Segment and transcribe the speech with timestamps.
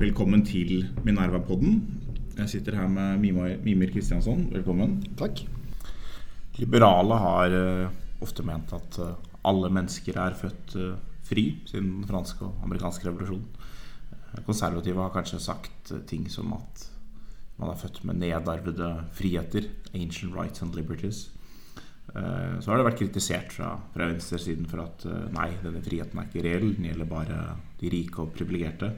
[0.00, 1.76] Velkommen til Minerva-podden.
[2.34, 3.22] Jeg sitter her med
[3.62, 4.48] Mimir Kristiansson.
[4.50, 4.96] Velkommen.
[5.14, 5.46] Takk.
[6.58, 9.14] Liberale har eh, ofte ment at eh,
[9.46, 13.46] alle mennesker er født eh, fri siden den franske og amerikanske revolusjonen.
[14.42, 16.90] Konservative har kanskje sagt ting som at
[17.54, 19.70] man er født med nedarvede friheter.
[19.94, 21.30] Ancient rights and liberties.
[22.16, 26.18] Eh, Så har det vært kritisert fra, fra venstresiden for at eh, nei, denne friheten
[26.18, 26.70] er ikke reell.
[26.76, 27.40] Den gjelder bare
[27.80, 28.92] de rike og privilegerte.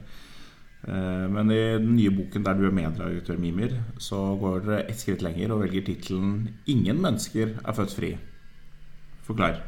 [0.87, 4.99] Eh, Men i den nye boken der du er medredaktør, Mimir, så går dere ett
[4.99, 8.17] skritt lenger og velger tittelen 'Ingen mennesker er født fri'.
[9.23, 9.61] Forklar.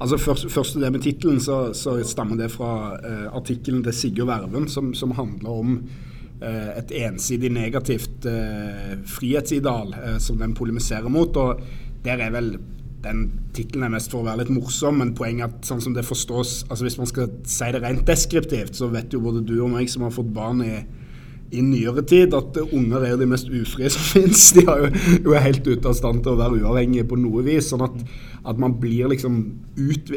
[0.00, 4.28] Altså først, Først det med tittelen, så, så stammer det fra eh, artikkelen til Sigurd
[4.28, 5.88] Verven, som, som handler om
[6.42, 11.36] eh, et ensidig negativt eh, frihetsideal som den polemiserer mot.
[11.36, 11.60] og
[12.06, 12.54] der er vel
[13.06, 13.24] den
[13.54, 16.06] tittelen er mest for å være litt morsom, men poenget er at sånn som det
[16.06, 19.72] forstås altså Hvis man skal si det rent deskriptivt, så vet jo både du og
[19.74, 20.76] meg som har fått barn i,
[21.54, 24.48] i nyere tid, at unger er jo de mest ufrie som finnes.
[24.56, 27.44] De er jo, jo er helt ute av stand til å være uavhengige på noe
[27.46, 27.70] vis.
[27.72, 28.00] Sånn at,
[28.46, 29.44] at man blir liksom
[29.76, 30.16] ut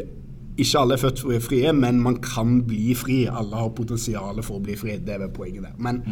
[0.60, 3.22] Ikke alle er født frie, men man kan bli fri.
[3.30, 4.98] Alle har potensial for å bli fri.
[5.00, 5.76] Det er poenget der.
[5.78, 6.02] Men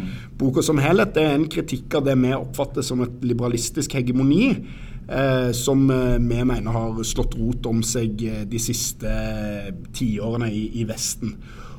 [0.40, 4.54] boka som helhet er en kritikk av det vi oppfatter som et liberalistisk hegemoni.
[5.08, 9.08] Eh, som eh, vi mener har slått rot om seg eh, de siste
[9.96, 11.32] tiårene i, i Vesten.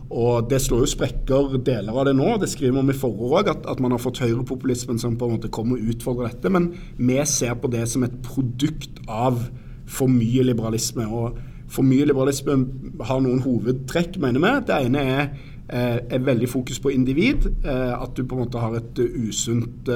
[0.10, 2.32] Og Det slår jo sprekker deler av det nå.
[2.42, 5.36] Det skriver vi i forord òg, at, at man har fått høyrepopulismen som på en
[5.38, 6.50] måte kommer og utfordrer dette.
[6.50, 9.44] Men vi ser på det som et produkt av
[9.86, 11.06] for mye liberalisme.
[11.06, 11.38] Og
[11.70, 12.58] for mye liberalisme
[13.06, 14.56] har noen hovedtrekk, mener vi.
[14.66, 15.32] Det ene er
[15.70, 17.44] er veldig fokus på individ.
[17.62, 19.92] At du på en måte har et usunt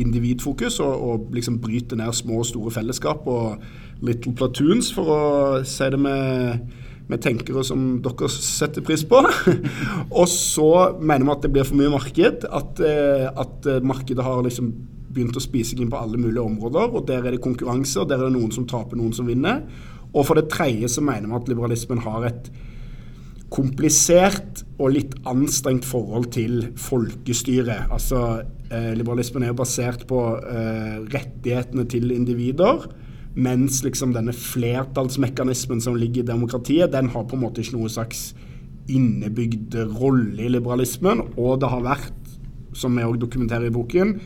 [0.00, 3.62] individfokus og, og liksom bryte ned små og store fellesskap og
[4.04, 5.22] little platoons, for å
[5.66, 6.68] si det med,
[7.10, 9.22] med tenkere som dere setter pris på.
[10.20, 12.46] og så mener vi at det blir for mye marked.
[12.46, 14.70] At, eh, at eh, markedet har liksom
[15.08, 16.94] begynt å spise seg inn på alle mulige områder.
[16.94, 19.64] og Der er det konkurranse, og der er det noen som taper, noen som vinner.
[20.14, 22.50] Og for det tredje så mener vi at liberalismen har et
[23.52, 27.88] komplisert og litt anstrengt forhold til folkestyret.
[27.92, 32.84] Altså, Liberalismen er jo basert på eh, rettighetene til individer,
[33.38, 37.92] mens liksom denne flertallsmekanismen som ligger i demokratiet, den har på en måte ikke noe
[37.92, 38.32] slags
[38.88, 41.22] innebygd rolle i liberalismen.
[41.36, 42.32] Og det har vært,
[42.76, 44.16] som vi òg dokumenterer i boken,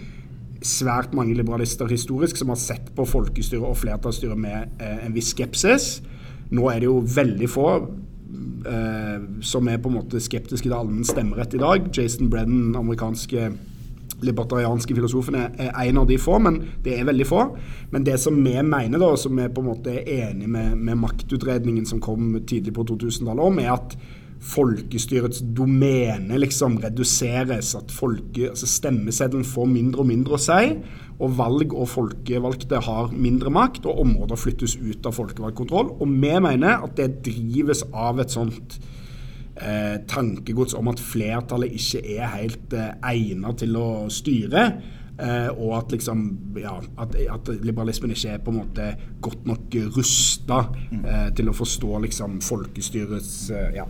[0.63, 5.33] svært mange liberalister historisk som har sett på folkestyret og flertallsstyret med eh, en viss
[5.35, 5.97] skepsis.
[6.53, 11.07] Nå er det jo veldig få eh, som er på en måte skeptiske til allmenn
[11.09, 11.91] stemmerett i dag.
[11.97, 13.51] Jason Brennan, amerikanske
[14.27, 17.45] libertarianske filosofen, er, en av de få, men det er veldig få.
[17.93, 21.01] Men det som vi mener, da, som vi på en måte er enig med, med
[21.03, 23.97] maktutredningen som kom tidlig på 2000-tallet om, er at
[24.43, 27.75] folkestyrets domene liksom reduseres.
[27.79, 30.73] At folke, altså stemmeseddelen får mindre og mindre å si.
[31.23, 35.93] Og valg og folkevalgte har mindre makt, og områder flyttes ut av folkevalgt kontroll.
[36.01, 38.81] Og vi mener at det drives av et sånt
[39.57, 44.67] eh, tankegods om at flertallet ikke er helt eh, egnet til å styre.
[45.23, 46.23] Eh, og at liksom
[46.57, 48.87] ja, at, at liberalismen ikke er på en måte
[49.23, 53.85] godt nok rusta eh, til å forstå liksom folkestyrets eh, ja.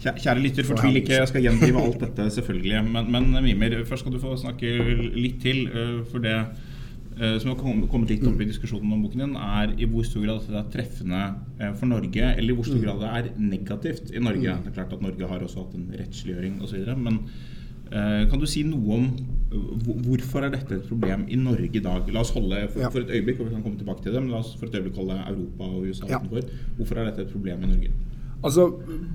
[0.00, 1.12] Kjære lytter, fortvil ikke.
[1.18, 2.78] Jeg skal gjendrive alt dette, selvfølgelig.
[2.88, 4.70] Men, men Mimir, først skal du få snakke
[5.12, 5.66] litt til.
[5.68, 6.36] eh, For det
[7.20, 10.40] som har kommet litt opp i diskusjonen om boken din, er i hvor stor grad
[10.40, 11.22] dette er treffende
[11.60, 14.54] eh, for Norge, eller i hvor stor grad det er negativt i Norge.
[14.64, 16.86] Det er klart at Norge har også hatt en rettsliggjøring osv.
[16.96, 17.18] Men
[17.92, 21.84] eh, kan du si noe om eh, hvorfor er dette et problem i Norge i
[21.84, 22.08] dag?
[22.14, 24.32] La oss holde for, for et øyeblikk, og vi kan komme tilbake til det, men
[24.32, 26.54] la oss for et øyeblikk holde Europa og USA utenfor.
[26.78, 27.92] Hvorfor er dette et problem i Norge?
[28.40, 28.66] Altså,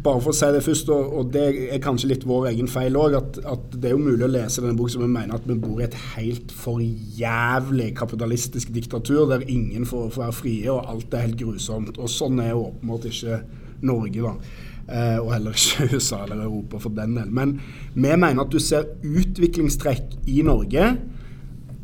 [0.06, 3.16] Bare for å si det først, og, det er kanskje litt vår egen feil òg,
[3.18, 5.58] at, at det er jo mulig å lese denne boken som vi mener at vi
[5.58, 6.84] bor i et helt for
[7.18, 11.98] jævlig kapitalistisk diktatur der ingen får, får være frie, og alt er helt grusomt.
[11.98, 13.42] Og sånn er åpenbart ikke
[13.86, 14.62] Norge, da.
[14.86, 17.34] Eh, og heller ikke USA eller Europa for den del.
[17.34, 17.58] Men
[17.96, 20.92] vi mener at du ser utviklingstrekk i Norge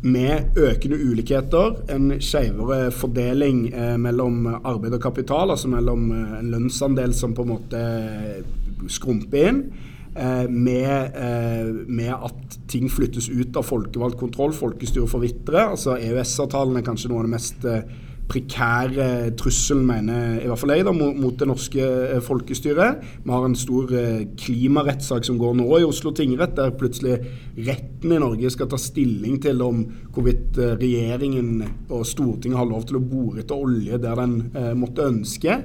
[0.01, 6.51] med økende ulikheter, en skjevere fordeling eh, mellom arbeid og kapital, altså mellom eh, en
[6.56, 7.81] lønnsandel som på en måte
[8.89, 9.59] skrumper inn,
[10.15, 15.69] eh, med, eh, med at ting flyttes ut av folkevalgt kontroll, folkestyret forvitrer.
[15.75, 17.69] Altså EØS-avtalen er kanskje noe av det mest
[18.31, 19.07] prekære
[19.39, 23.01] trusselen, mener i hvert fall jeg, da, mot, det norske eh, folkestyret.
[23.25, 27.18] Vi har en stor eh, klimarettssak som går nå i Oslo tingrett, der plutselig
[27.57, 29.83] retten i Norge skal ta stilling til om
[30.13, 34.72] hvorvidt eh, regjeringen og Stortinget har lov til å bore etter olje der den eh,
[34.80, 35.60] måtte ønske.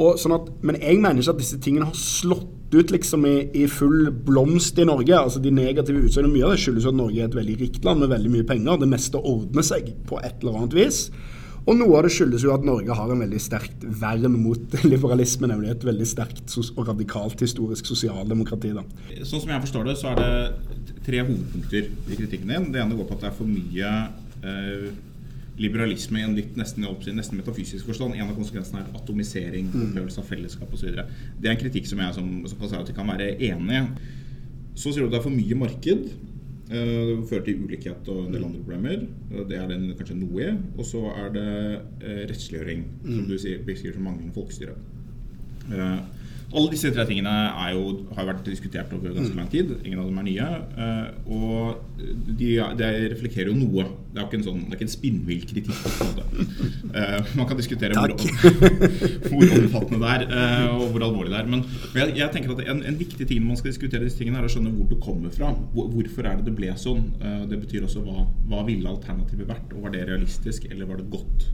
[0.00, 3.34] Og sånn at, men jeg mener ikke at disse tingene har slått ut liksom i,
[3.60, 5.12] i full blomst i Norge.
[5.12, 8.00] altså De negative utsagnene mye av det skyldes at Norge er et veldig rikt land
[8.00, 8.80] med veldig mye penger.
[8.80, 11.02] Det meste ordner seg på et eller annet vis.
[11.62, 15.46] Og noe av det skyldes jo at Norge har en veldig sterkt vern mot liberalisme,
[15.50, 18.72] nemlig et veldig sterkt og radikalt historisk sosialdemokrati.
[18.74, 18.82] da.
[19.22, 22.68] Sånn som jeg forstår det, så er det tre hovedpunkter i kritikken din.
[22.74, 23.92] Det ene går på at det er for mye
[24.42, 24.88] eh,
[25.62, 28.16] liberalisme i en litt nesten, nesten, metafysisk forstand.
[28.16, 29.86] En av konsekvensene er atomisering, mm.
[29.88, 30.98] opplevelse av fellesskap osv.
[30.98, 33.86] Det er en kritikk som jeg som, som jeg kan være enig i.
[34.74, 36.06] Så sier du at det er for mye marked.
[36.72, 39.04] Eh, det fører til ulikhet og en del andre problemer.
[39.50, 40.50] Det er den kanskje noe i.
[40.78, 41.46] Og så er det
[42.00, 43.28] eh, rettsliggjøring, som mm.
[43.28, 44.76] du sier, beskriver som manglende folkestyre.
[46.52, 47.32] Eh, alle disse tre tingene
[47.72, 47.82] jo,
[48.16, 49.38] har vært diskutert over ganske mm.
[49.38, 49.72] lang tid.
[49.84, 50.48] Ingen av dem er nye.
[50.76, 52.02] Uh, og
[52.38, 53.86] de, de, reflekterer jo noe.
[54.12, 55.70] Det er ikke en, sånn, det er ikke en spinnvill kritikk.
[56.92, 58.12] Uh, man kan diskutere hvor,
[59.30, 61.50] hvor, omfattende det er, uh, og hvor alvorlig det er.
[61.54, 61.64] Men,
[61.96, 64.52] jeg, jeg, tenker at en, en, viktig ting man skal diskutere disse tingene, er å
[64.52, 65.54] skjønne hvor det kommer fra.
[65.76, 67.08] Hvorfor er det det ble sånn?
[67.48, 69.72] det betyr også hva, hva ville alternativet vært?
[69.74, 71.48] Og var det realistisk, eller var det godt?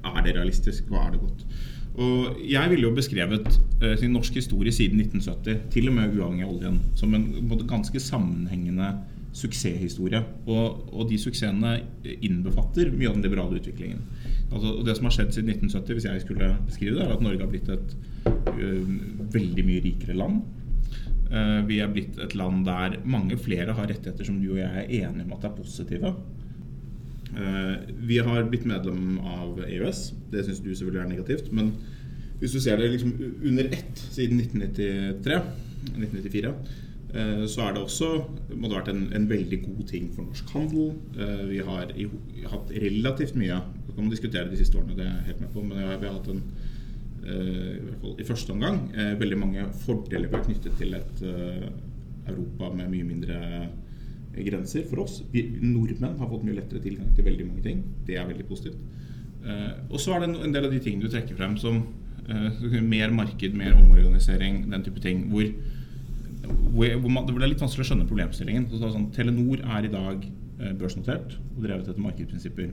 [0.00, 0.88] Er det realistisk?
[0.88, 1.44] Hva er det godt?
[1.98, 3.48] Og jeg ville jo beskrevet
[3.82, 7.64] uh, sin norsk historie siden 1970, til og med uavhengig av oljen, som en, en
[7.68, 8.92] ganske sammenhengende
[9.36, 10.22] suksesshistorie.
[10.46, 11.76] Og, og, de suksessene
[12.22, 14.02] innbefatter mye av den liberale utviklingen.
[14.50, 17.22] Altså, og Det som har skjedd siden 1970, hvis jeg skulle beskrive det, er at
[17.26, 17.94] Norge har blitt et
[18.26, 18.96] uh,
[19.34, 20.42] veldig mye rikere land.
[21.30, 24.86] Uh, vi er blitt et land der mange flere har rettigheter som du og jeg
[24.86, 26.14] er enige om at er positive.
[27.36, 30.02] Eh, vi har blitt medlem av EØS.
[30.32, 31.50] Det syns du selvfølgelig er negativt.
[31.54, 31.72] Men
[32.40, 33.12] hvis du ser det liksom
[33.44, 35.40] under ett siden 1993,
[35.96, 36.54] 1994,
[37.14, 38.10] eh, så er det også
[38.54, 40.96] må det ha vært en, en, veldig god ting for norsk handel.
[41.18, 42.08] Eh, vi har i,
[42.50, 45.54] hatt relativt mye Så kan man diskutere de siste årene, det er jeg helt med
[45.54, 46.44] på, men vi har hatt en
[47.20, 47.32] i
[47.84, 48.78] hvert fall i første omgang
[49.20, 53.40] veldig mange fordeler vi har knyttet til et Europa med mye mindre
[54.46, 55.20] grenser for oss.
[55.32, 57.82] Vi, nordmenn har fått mye lettere tilgang til veldig mange ting.
[58.06, 58.80] Det er veldig positivt.
[59.40, 61.80] Uh, og så er det en, del av de tingene du trekker frem som
[62.28, 65.26] uh, mer marked, mer omorganisering, den type ting.
[65.32, 65.48] Hvor,
[66.74, 68.68] hvor, man, det er litt vanskelig å skjønne problemstillingen.
[68.70, 72.72] Så sånn, Telenor er i dag uh, børsnotert og drevet etter markedsprinsipper.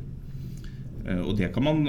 [1.08, 1.86] Og det kan man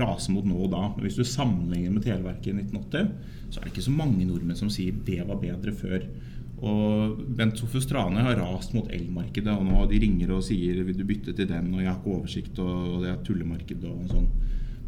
[0.00, 0.86] rase mot nå og da.
[0.94, 3.10] Men hvis du sammenligner med Televerket i 1980,
[3.52, 6.06] så er det ikke så mange nordmenn som sier det var bedre før.
[6.64, 10.96] Og Bent Sofus Strane har rast mot elmarkedet, og nå de ringer og sier vil
[10.96, 14.28] du bytte til den, og jeg har ikke oversikt, og det er tullemarked og sånn.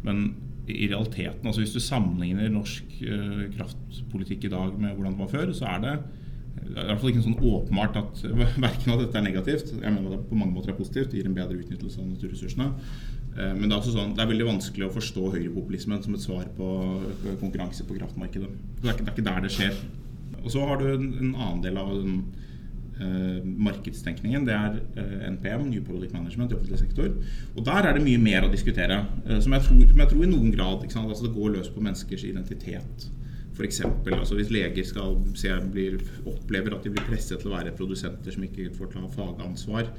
[0.05, 0.23] Men
[0.67, 5.35] i realiteten, altså hvis du sammenligner norsk uh, kraftpolitikk i dag med hvordan det var
[5.35, 5.93] før, så er det
[6.67, 8.23] i hvert fall ikke sånn åpenbart at
[8.65, 9.69] verken at dette er negativt.
[9.77, 11.11] Jeg mener det på mange måter er positivt.
[11.11, 12.71] Det gir en bedre utnyttelse av naturressursene.
[13.37, 16.49] Uh, men det er, sånn, det er veldig vanskelig å forstå høyrepopulismen som et svar
[16.57, 16.73] på
[17.37, 18.51] konkurranse på kraftmarkedet.
[18.81, 19.79] Det er, ikke, det er ikke der det skjer.
[20.47, 22.21] Og så har du en, en annen del av den
[23.01, 24.47] uh, markedstenkningen.
[24.47, 27.11] Det er uh, eh, NPM, New Product Management, i offentlig sektor.
[27.55, 29.01] Og der er det mye mer å diskutere.
[29.25, 31.83] Uh, som, jeg tror, som, jeg tror, i noen grad altså Det går løs på
[31.83, 33.09] menneskers identitet.
[33.57, 35.95] Eksempel, altså hvis leger skal se, blir,
[36.29, 39.89] opplever at de blir presset til å være produsenter som ikke får ta fagansvar,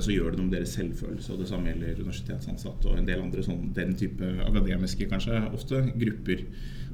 [0.00, 1.34] så gjør det noe med deres selvfølelse.
[1.34, 5.82] og Det samme gjelder universitetsansatte og en del andre sånn, den type akademiske kanskje ofte
[6.00, 6.46] grupper.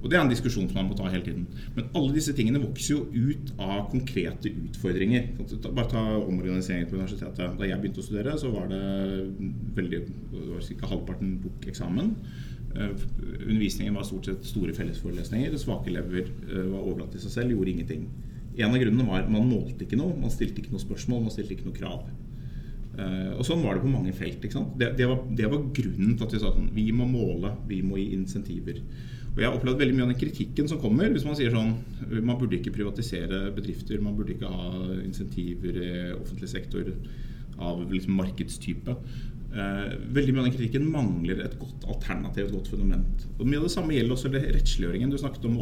[0.04, 1.46] Og Det er en diskusjon som man må ta hele tiden.
[1.74, 5.30] Men alle disse tingene vokser jo ut av konkrete utfordringer.
[5.64, 7.54] Bare ta omorganiseringen på universitetet.
[7.56, 8.82] Da jeg begynte å studere, så var det
[9.78, 10.02] veldig,
[10.82, 10.90] ca.
[10.92, 12.12] halvparten tok eksamen.
[12.74, 12.90] Uh,
[13.46, 15.56] undervisningen var stort sett store fellesforelesninger.
[15.62, 18.04] Svake elever uh, var overlatt til seg selv, gjorde ingenting.
[18.58, 21.34] En av grunnene var at man målte ikke noe, man stilte ikke noe spørsmål, man
[21.34, 22.04] stilte ikke noe krav.
[22.94, 24.44] Uh, og Sånn var det på mange felt.
[24.44, 27.80] Det, det, var, det, var, grunnen til at vi sa sånn Vi må måle, vi
[27.86, 28.82] må gi insentiver.
[29.34, 31.72] Og Jeg har opplevd veldig mye av den kritikken som kommer hvis man sier sånn
[32.22, 34.68] man burde ikke privatisere bedrifter, man burde ikke ha
[35.02, 36.92] insentiver i offentlig sektor
[37.58, 38.94] av liksom markedstype.
[39.54, 43.26] Eh, veldig mye av den kritikken mangler et godt alternativ, et godt fundament.
[43.38, 45.10] Og Mye av det samme gjelder også rettsliggjøringen.
[45.10, 45.60] Du snakket om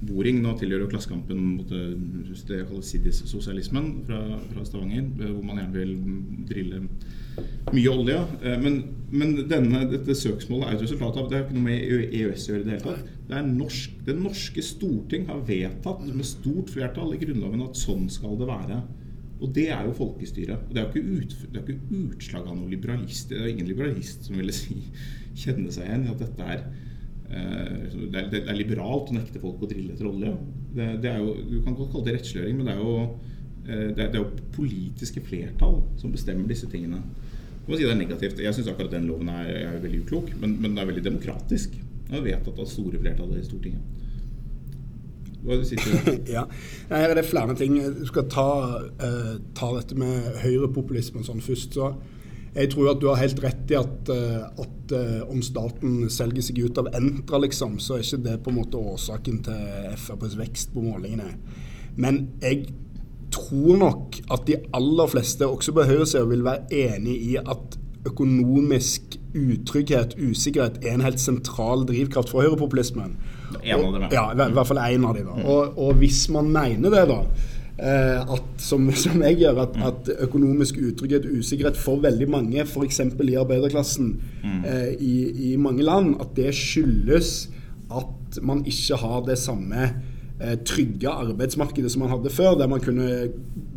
[0.00, 0.40] oljeboring.
[0.42, 4.20] Nå tilhører jo Klassekampen mot det jeg kaller SIDIS-sosialismen fra,
[4.52, 5.96] fra Stavanger, hvor man gjerne vil
[6.48, 6.82] drille
[7.72, 8.20] mye olje.
[8.42, 8.80] Eh, men,
[9.10, 12.52] men denne, dette søksmålet er et resultat av Det har ikke noe med EØS å
[12.54, 12.64] gjøre.
[12.64, 13.12] Det hele tatt.
[13.30, 18.08] Det er norsk, det norske storting har vedtatt med stort flertall i Grunnloven at sånn
[18.10, 18.82] skal det være.
[19.40, 20.58] Og det er jo folkestyre.
[20.66, 23.30] Og det er jo ikke, ut, det er ikke utslag av noen liberalist.
[23.30, 24.82] Det er ingen liberalist som ville si,
[25.42, 26.88] kjenne seg igjen i at dette er eh,
[27.30, 30.32] det er, det er, liberalt å nekte folk å drille etter olje.
[30.74, 32.94] Det, det er jo, du kan godt kalle det rettsliggjøring, men det er jo
[33.70, 37.02] Eh, det er, jo politiske flertall som bestemmer disse tingene.
[37.66, 38.40] Man si det er negativt.
[38.42, 41.76] Jeg syns akkurat den loven er, er veldig uklok, men, men, den er veldig demokratisk.
[42.10, 43.98] Og vedtatt av store flertallet i Stortinget.
[45.40, 46.42] Hva er det du sitter ja.
[46.90, 47.76] Her er det flere ting.
[48.00, 48.48] Du skal ta,
[48.80, 51.78] uh, ta dette med høyrepopulisme og sånn først.
[51.78, 51.92] så
[52.54, 56.58] jeg tror at du har helt rett i at, at uh, om staten selger seg
[56.64, 60.72] ut av Entra, liksom, så er ikke det på en måte årsaken til FrPs vekst
[60.74, 61.30] på målingene.
[62.00, 62.72] Men jeg
[63.30, 67.78] tror nok at de aller fleste, også på høyresida, vil være enig i at
[68.08, 73.16] økonomisk utrygghet, usikkerhet, er en helt sentral drivkraft for høyrepopulismen.
[73.60, 74.26] En av dem, ja.
[74.32, 75.28] I hvert fall én av dem.
[75.44, 80.12] Og, og, hvis man mener det, da, eh, at, som, som, jeg gjør, at, at,
[80.26, 83.00] økonomisk utrygghet og usikkerhet for veldig mange, f.eks.
[83.00, 84.62] i arbeiderklassen mm.
[84.68, 85.16] eh, i,
[85.50, 87.50] i, mange land, at det skyldes
[87.90, 92.82] at man ikke har det samme eh, trygge arbeidsmarkedet som man hadde før, der man
[92.84, 93.08] kunne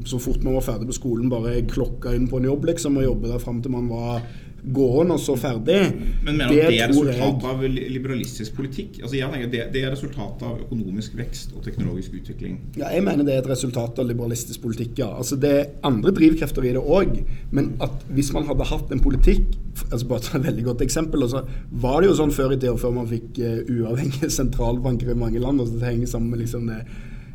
[0.06, 3.08] så fort man var ferdig på skolen, bare klokka inn på en jobb liksom, og
[3.08, 4.22] jobbe der fram til man var
[4.64, 5.80] gåen og så ferdig.
[6.24, 9.02] Men mener det, det er resultatet av liberalistisk politikk?
[9.02, 12.60] Altså jeg tenker det, det, er resultatet av økonomisk vekst og teknologisk utvikling?
[12.80, 15.10] Ja, jeg mener det er et resultat av liberalistisk politikk, ja.
[15.20, 17.20] Altså Det er andre drivkrefter i det òg.
[17.52, 21.24] Men at hvis man hadde hatt en politikk altså Bare ta et veldig godt eksempel.
[21.26, 21.40] Altså,
[21.82, 25.42] var det jo sånn før i tida, før man fikk uh, uavhengige sentralbanker i mange
[25.42, 26.84] land, og så det henger sammen med, liksom det,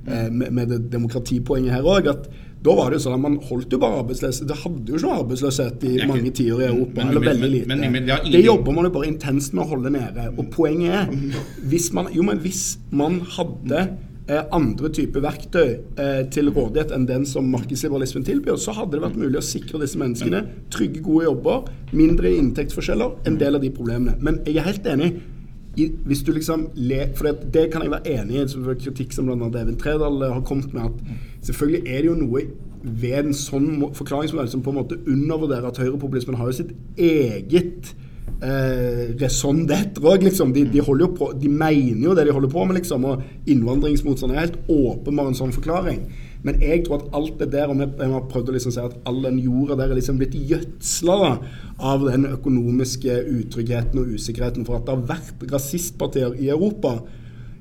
[0.06, 3.36] uh, med, med det demokratipoenget her òg, at da var det jo sånn at man
[3.48, 4.48] holdt jo bare arbeidsløshet.
[4.50, 6.96] Det hadde jo ikke arbeidsløshet i ikke, mange tiår i Europa.
[6.96, 7.78] Men, eller veldig lite.
[7.78, 10.26] Men, det jobber man jo bare intenst med å holde nede.
[10.34, 16.20] Og poenget er hvis man, jo, men hvis man hadde eh, andre typer verktøy eh,
[16.34, 20.00] til rådighet enn den som markedsliberalismen tilbyr, så hadde det vært mulig å sikre disse
[20.00, 20.42] menneskene
[20.74, 24.18] trygge, gode jobber, mindre inntektsforskjeller, en del av de problemene.
[24.18, 25.12] Men jeg er helt enig
[25.78, 29.14] i, hvis du liksom le, for det, det, kan jeg være enig i, som kritikk
[29.14, 29.50] som bl.a.
[29.60, 32.44] Even Tredal har kommet med, at selvfølgelig er det jo noe
[32.82, 37.92] ved en sånn forklaringsmodell som på en måte undervurderer at høyrepopulismen har jo sitt eget
[38.42, 40.52] eh, raison d'être liksom.
[40.54, 40.80] De, de,
[41.42, 43.04] de mener jo det de holder på med, liksom.
[43.04, 46.04] Og innvandringsmotstand er helt åpenbar en sånn forklaring.
[46.46, 48.98] Men jeg tror at alt det der, og vi har prøvd å liksom si at
[49.08, 51.20] all den jorda der er liksom blitt gjødsla
[51.78, 57.00] av den økonomiske utryggheten og usikkerheten for at det har vært rasistpartier i Europa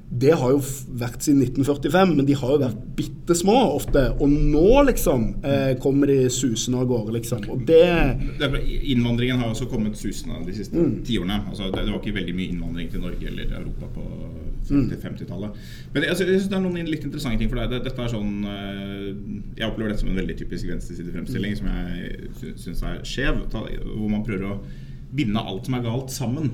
[0.07, 0.59] det har jo
[0.95, 4.05] vært siden 1945, men de har jo vært bitte små ofte.
[4.23, 7.43] Og nå, liksom, eh, kommer de susende av gårde, liksom.
[7.51, 7.83] Og det
[8.87, 11.03] Innvandringen har også kommet susende de siste mm.
[11.03, 11.41] tiårene.
[11.49, 14.05] Altså, det, det, var ikke veldig mye innvandring til Norge eller Europa på
[14.67, 15.53] 50-tallet.
[15.53, 15.91] Mm.
[15.93, 17.75] Men jeg, jeg synes det er noen litt interessante ting for deg.
[17.87, 19.03] Dette er sånn eh,
[19.59, 21.59] Jeg opplever dette som en veldig typisk venstresidefremstilling mm.
[21.59, 23.43] som jeg syns er skjev.
[23.53, 24.57] Hvor man prøver å
[25.17, 26.51] binde alt som er galt, sammen.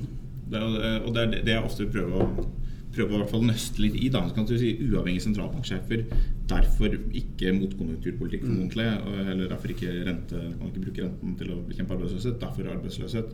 [0.54, 2.52] Det, og det er det jeg ofte prøver å
[2.94, 4.10] prøve å hvert fall nøste litt i.
[4.14, 6.06] da, så kan du si Uavhengige sentralbanksjefer.
[6.52, 8.50] Derfor ikke motkonjunkturpolitikk, mm.
[8.50, 8.90] formodentlig.
[9.24, 12.40] Eller derfor ikke rente, kan ikke bruke renten til å bekjempe arbeidsløshet.
[12.44, 13.34] Derfor arbeidsløshet.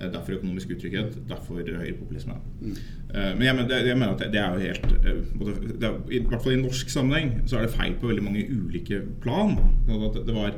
[0.00, 1.18] Eh, derfor økonomisk utrygghet.
[1.28, 2.32] Derfor høyrepopulisme.
[2.60, 2.76] Mm.
[3.14, 6.42] Eh, men jeg mener, jeg mener, at det er jo helt eh, er, I hvert
[6.42, 9.56] fall i norsk sammenheng så er det feil på veldig mange ulike plan.
[9.88, 10.54] Det var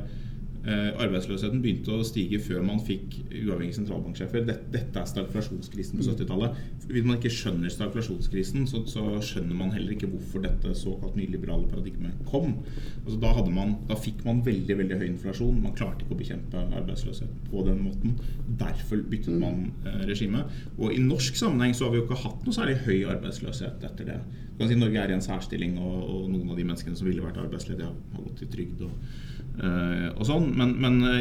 [0.65, 4.47] arbeidsløsheten begynte å stige før man fikk uavhengige sentralbanksjefer.
[4.49, 6.61] Dette, dette er stagflasjonskrisen på 70-tallet.
[6.89, 11.69] Hvis man ikke skjønner stagflasjonskrisen, så, så, skjønner man heller ikke hvorfor dette såkalt nyliberale
[11.69, 12.57] paradigmet kom.
[13.03, 15.61] Altså, da, man, da, fikk man veldig veldig høy inflasjon.
[15.67, 18.17] Man klarte ikke å bekjempe arbeidsløshet på den måten.
[18.61, 20.47] Derfor byttet man eh, regime.
[20.79, 24.11] Og i norsk sammenheng så har vi jo ikke hatt noe særlig høy arbeidsløshet etter
[24.15, 24.19] det.
[24.55, 27.09] Du kan si Norge er i en særstilling, og, og noen av de menneskene som
[27.09, 28.85] ville vært arbeidsledige, har gått til trygd.
[28.89, 29.23] og
[29.55, 31.21] og sånn, Men, men uh,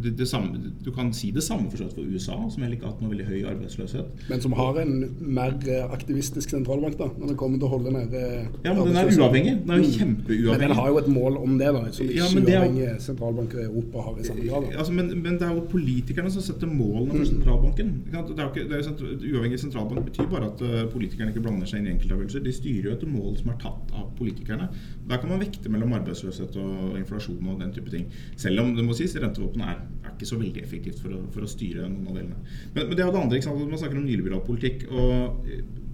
[0.00, 2.94] det, det samme, du kan si det samme for, for USA, som heller ikke har
[2.94, 4.24] hatt noe veldig høy arbeidsløshet.
[4.30, 7.92] Men som har en mer eh, aktivistisk sentralbank, da, når det kommer til å holde
[7.94, 8.22] nede
[8.64, 9.54] Ja, men den er uavhengig.
[9.64, 9.96] Den er jo mm.
[9.98, 10.50] kjempeuavhengig.
[10.50, 13.66] Men den har jo et mål om det, da, som ja, ikke uavhengige sentralbanker i
[13.66, 14.70] Europa har i samme grad.
[14.70, 17.30] Altså, men, men, det er jo politikerne som setter målene for mm.
[17.34, 17.92] sentralbanken.
[18.08, 21.90] Det er jo ikke, uavhengig sentralbank betyr bare at uh, politikerne ikke blander seg inn
[21.90, 22.44] i enkeltavgjørelser.
[22.46, 24.70] De styrer jo etter mål som er tatt av politikerne.
[25.10, 28.06] Der kan man vekte mellom arbeidsløshet og inflasjon og den type ting.
[28.40, 31.46] Selv om det må sies, rentevåpenet er, er ikke så veldig effektivt for å, for
[31.46, 32.40] å styre noen av delene.
[32.74, 33.40] Men, men, det er det andre.
[33.40, 33.62] ikke sant?
[33.66, 34.88] Man snakker om nyliberal politikk.
[34.90, 35.46] og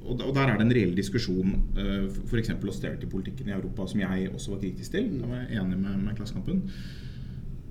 [0.07, 2.53] og, der er det en reell diskusjon, uh, f.eks.
[2.55, 5.11] austerity-politikken i Europa, som jeg også var kritisk til.
[5.21, 6.63] Da var jeg enig med, med Klassekampen.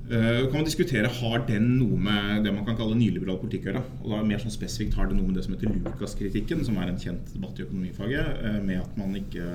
[0.06, 3.70] Uh, kan man diskutere Har den noe med det man kan kalle nyliberal politikk å
[3.72, 3.82] gjøre?
[4.04, 6.92] Og da mer sånn spesifikt Har det noe med det som heter Lucas-kritikken, som er
[6.92, 9.48] en kjent debatt i økonomifaget, uh, med at man ikke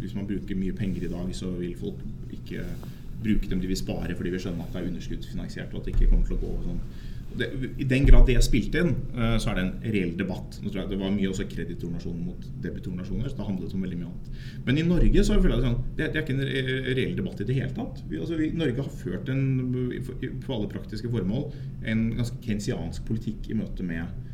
[0.00, 2.00] Hvis man bruker mye penger i dag, så vil folk
[2.38, 2.64] ikke
[3.22, 5.96] bruke dem de vil spare fordi vi skjønner at det er underskuddsfinansiert og at det
[5.96, 6.80] ikke kommer til å gå sånn.
[7.36, 7.48] Det,
[7.82, 10.56] I den grad det er spilt inn, uh, så er det en reell debatt.
[10.62, 13.98] Nå tror jeg Det var mye også kreditornasjon mot debitornasjoner, så det handlet om veldig
[14.00, 14.44] mye annet.
[14.68, 17.48] Men i Norge så er det, sånn, det, det er ikke en reell debatt i
[17.48, 18.00] det hele tatt.
[18.08, 19.44] Vi, altså, vi, Norge har ført en,
[20.46, 21.50] for alle praktiske formål
[21.84, 24.25] en ganske kensiansk politikk i møte med eh,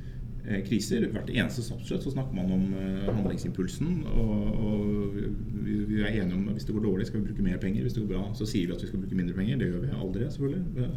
[0.67, 1.05] kriser.
[1.13, 4.03] Hvert eneste statsbudsjett så snakker man om eh, handlingsimpulsen.
[4.11, 5.19] Og, og
[5.63, 7.85] vi, vi, er enige om at hvis det går dårlig, skal vi bruke mer penger.
[7.85, 9.61] Hvis det går bra, så sier vi at vi skal bruke mindre penger.
[9.61, 10.89] Det gjør vi aldri, selvfølgelig.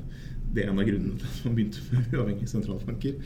[0.55, 3.19] Det er en av grunnene til at man begynte med uavhengige sentralbanker.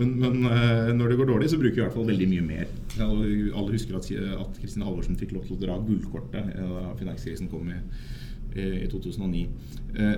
[0.00, 2.48] Men, men eh, når det går dårlig, så bruker vi i hvert fall veldig mye
[2.48, 2.72] mer.
[3.06, 4.10] Alle husker at,
[4.40, 7.78] at Kristin Halvorsen fikk lov til å dra gullkortet da finanskrisen kom i
[8.50, 9.44] i 2009.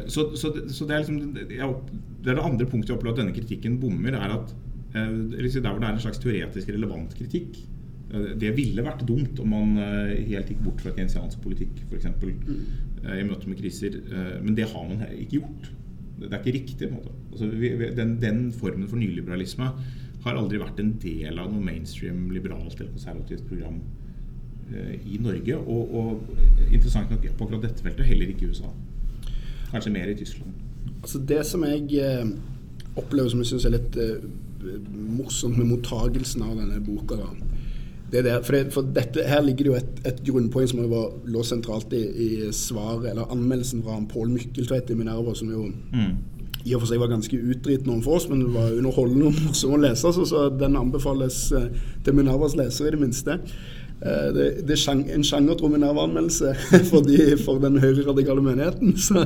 [0.09, 3.35] Så, så, så det, er liksom, det, er det andre punktet jeg opplever at denne
[3.37, 7.57] kritikken bommer, er at Eh, der hvor det er en slags teoretisk relevant kritikk.
[8.13, 12.11] Eh, det ville vært dumt om man eh, helt gikk bort fra keynesiansk politikk f.eks.
[12.21, 12.61] Mm.
[13.17, 13.99] i møte med kriser.
[14.43, 15.73] Men det har man ikke gjort.
[16.23, 16.89] Det er ikke riktig.
[16.89, 17.17] på en måte.
[17.33, 17.49] Altså,
[17.97, 19.73] den, den, formen for nyliberalisme
[20.23, 23.81] har aldri vært en del av noe mainstream liberalt eller konservativt program
[24.73, 25.57] i Norge.
[25.59, 28.71] Og, og interessant nok på akkurat dette feltet heller ikke i USA.
[29.73, 30.55] Kanskje mer i Tyskland.
[31.03, 32.07] Altså Det som jeg
[32.95, 33.99] opplever som jeg syns er litt
[34.93, 37.19] morsomt med mottagelsen av denne boka.
[38.13, 41.15] Det der, for, det, for dette, Her ligger det jo et, et grunnpoeng som var,
[41.25, 46.11] lå sentralt i, i svaret, eller anmeldelsen fra Pål Mykkeltveit i Minerva, som jo mm.
[46.67, 49.79] i og for seg var ganske utdritende for oss, men det var underholdende og morsom
[49.79, 50.13] å lese.
[50.13, 51.71] Så, så den anbefales eh,
[52.05, 53.39] til Minervas lesere, i det minste.
[54.05, 56.53] Eh, det, det, er en sjangertro Minerva-anmeldelse
[56.91, 59.25] for, de, for den høyreradikale menigheten, så,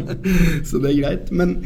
[0.62, 1.34] så, det er greit.
[1.34, 1.58] Men,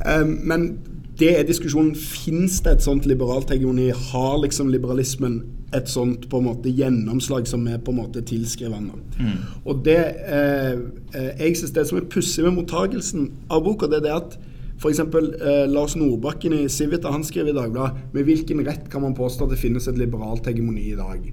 [0.00, 0.70] eh, men
[1.18, 1.94] det er diskusjonen.
[1.94, 3.90] Fins det et sånt liberalt hegemoni?
[4.10, 5.42] Har liksom liberalismen
[5.74, 8.98] et sånt på en måte gjennomslag som er på en måte tilskrivende?
[9.18, 9.38] Mm.
[9.64, 10.74] Og det eh,
[11.14, 14.36] eh, jeg synes det som er pussig med mottagelsen av boka, det er det at
[14.74, 14.98] F.eks.
[15.00, 19.46] Eh, Lars Nordbakken i Civita han skriver i Dagbladet med hvilken rett kan man påstå
[19.46, 21.30] at det finnes et liberalt hegemoni i dag.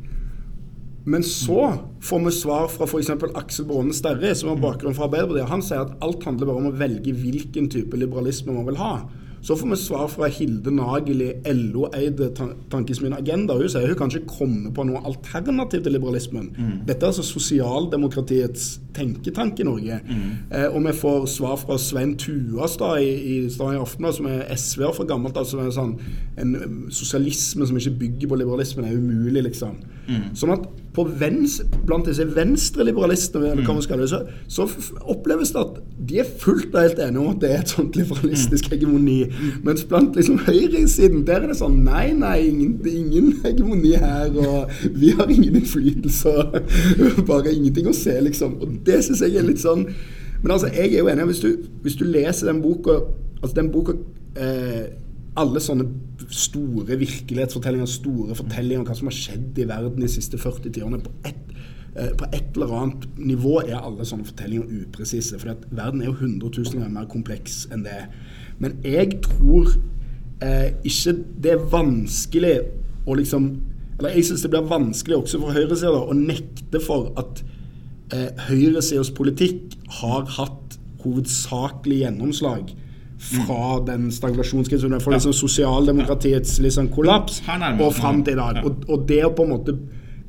[1.10, 1.72] Men så
[2.06, 3.10] får vi svar fra f.eks.
[3.34, 5.50] Aksel Bråne Sterri, som har bakgrunn fra Arbeiderpartiet.
[5.50, 8.94] Han sier at alt handler bare om å velge hvilken type liberalisme man vil ha.
[9.42, 12.30] Så får vi svar fra Hilde Nagel i LO-eide
[12.70, 13.56] Tankesmien Agenda.
[13.58, 16.52] Hun sier hun kan ikke komme på noe alternativ til liberalismen.
[16.54, 16.76] Mm.
[16.86, 20.00] Dette er altså sosialdemokratiets tenketank i Norge.
[20.08, 20.30] Mm.
[20.52, 24.96] Eh, og vi får svar fra Svein Tuastad i, i Stavanger Aftenblad, som er SV-er
[24.98, 25.38] fra gammelt.
[25.38, 25.96] Altså sånn,
[26.42, 26.56] en
[26.94, 29.80] sosialisme som ikke bygger på liberalismen, er umulig, liksom.
[30.10, 30.32] Mm.
[30.36, 34.08] Sånn at på venstre, blant disse venstreliberalistene mm.
[34.12, 34.66] så, så,
[35.08, 35.78] oppleves det at
[36.10, 38.74] de er fullt og helt enige om at det er et sånt liberalistisk mm.
[38.74, 39.18] hegemoni.
[39.30, 39.54] Mm.
[39.68, 44.36] Mens blant liksom høyresiden der er det sånn Nei, nei, ingen, ingen hegemoni her.
[44.36, 46.34] Og vi har ingen innflytelse.
[47.30, 48.58] Bare ingenting å se, liksom.
[48.60, 49.86] Og det syns jeg er litt sånn
[50.42, 51.28] Men altså, jeg er jo enig.
[51.30, 52.98] Hvis du, hvis du leser den boka
[53.42, 53.94] Altså, den boka
[54.38, 54.90] eh,
[55.40, 55.86] alle sånne
[56.32, 61.00] store virkelighetsfortellinger, store fortellinger om hva som har skjedd i verden de siste 40 tiårene,
[61.02, 65.40] på eh, på et eller annet nivå er alle sånne fortellinger upresise.
[65.40, 68.04] For verden er jo 100 000 ganger mer kompleks enn det.
[68.62, 69.72] Men jeg tror
[70.44, 72.56] eh, ikke det er vanskelig
[73.08, 73.52] å liksom
[74.02, 77.44] Eller jeg syns det blir vanskelig også for høyresida å nekte for at
[78.14, 82.72] eh, høyresidas politikk har hatt hovedsakelig gjennomslag
[83.22, 87.42] fra den stagnasjonskrisen, fra liksom sosialdemokratiets liksom kollaps
[87.78, 88.62] og fram til i dag.
[88.66, 89.76] Og, og, det å på en måte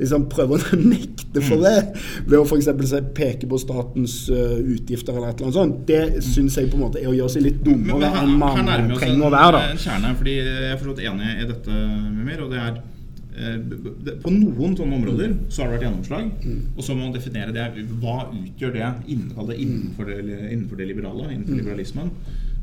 [0.02, 1.64] liksom prøve å nekte for mm.
[1.64, 2.94] det ved å f.eks.
[3.16, 6.84] peke på statens uh, utgifter eller et eller annet sånt, det syns jeg på en
[6.86, 9.60] måte er å gjøre seg litt dummere enn man trenger å være.
[9.60, 9.82] da.
[9.86, 12.91] Kjerne, fordi Jeg er forstått enig i dette med mer, og det er eh,
[13.32, 16.30] på noen sånne områder så har det vært gjennomslag.
[16.44, 16.62] Mm.
[16.76, 17.66] Og så må man definere det.
[18.02, 20.18] Hva utgjør det innenfor det, innenfor det,
[20.52, 21.60] innenfor det liberale, innenfor mm.
[21.62, 22.10] liberalismen?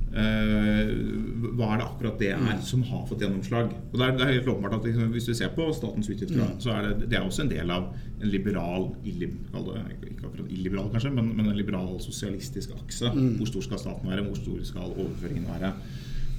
[0.10, 0.89] Uh,
[1.53, 2.62] hva er det akkurat det er mm.
[2.65, 3.73] som har fått gjennomslag?
[3.91, 6.55] Og det er, det helt åpenbart at liksom, Hvis du ser på statens utgifter, mm.
[6.63, 9.29] så er det, det er også en del av en liberal Ikke
[10.25, 13.12] akkurat illiberal, kanskje, men, men, en liberal sosialistisk akse.
[13.13, 13.38] Mm.
[13.38, 14.25] Hvor stor skal staten være?
[14.25, 15.73] Hvor stor skal overføringen være?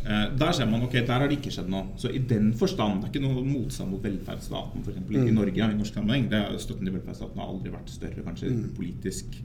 [0.00, 1.92] Uh, der ser man ok, der har det ikke skjedd noe.
[2.00, 5.34] Så i den forstand Det er ikke noe motstand mot velferdsstaten, For eksempel i mm.
[5.36, 5.66] Norge.
[5.66, 8.62] i norsk sammenheng, Støtten til velferdsstaten har aldri vært større, kanskje mm.
[8.78, 9.40] politisk.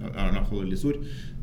[0.00, 0.96] Eller, er veldig stor.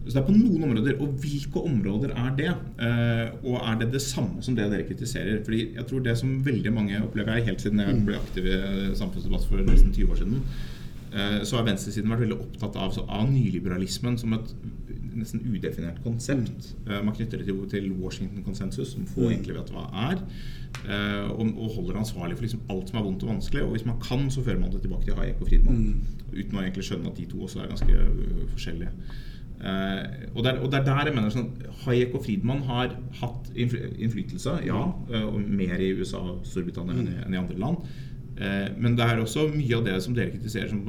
[0.08, 0.96] Så det er på noen områder.
[1.04, 2.54] Og hvilke områder er det?
[2.88, 5.42] Eh, og er det det samme som det dere kritiserer?
[5.44, 8.58] Fordi jeg tror det som veldig mange opplever jeg helt siden jeg ble aktiv i
[8.98, 10.40] samfunnsdebatt for nesten 20 år siden,
[11.12, 14.56] eh, så har venstresiden vært veldig opptatt av, av nyliberalismen som et
[15.20, 16.72] nesten udefinert konsept.
[16.88, 19.32] Eh, man knytter det til, til Washington-konsensus, som få mm.
[19.34, 20.22] egentlig vet hva er.
[20.86, 23.64] Eh, og, holder ansvarlig for liksom alt som er vondt og vanskelig.
[23.64, 25.78] Og hvis man kan, så fører man det tilbake til Hayek og Friedman.
[25.78, 26.28] Mm.
[26.34, 28.92] Uten å egentlig skjønne at de to også er ganske uh, forskjellige.
[29.58, 30.04] Uh,
[30.36, 31.48] og, det er der jeg mener sånn
[31.82, 37.08] Hayek og Friedman har hatt innflytelse, ja, uh, og mer i USA og Storbritannia mm.
[37.26, 37.88] enn, i andre land.
[38.38, 40.84] Uh, men det er også mye av det som dere kritiserer, som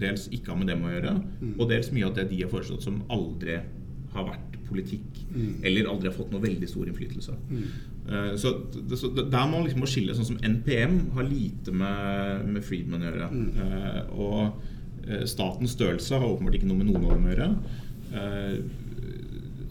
[0.00, 1.54] dels ikke har med dem å gjøre, mm.
[1.56, 3.58] og dels mye av det de har foreslått som aldri
[4.12, 5.56] har vært politikk, mm.
[5.68, 7.34] eller aldri har fått noe veldig stor innflytelse.
[7.50, 7.64] Mm.
[8.08, 8.54] Eh, så,
[8.96, 10.14] så, Der må man liksom skille.
[10.16, 13.28] Sånn som NPM har lite med, med Friedman å gjøre.
[13.32, 13.50] Mm.
[14.16, 17.50] Og statens størrelse har åpenbart ikke noe med noen av dem å gjøre.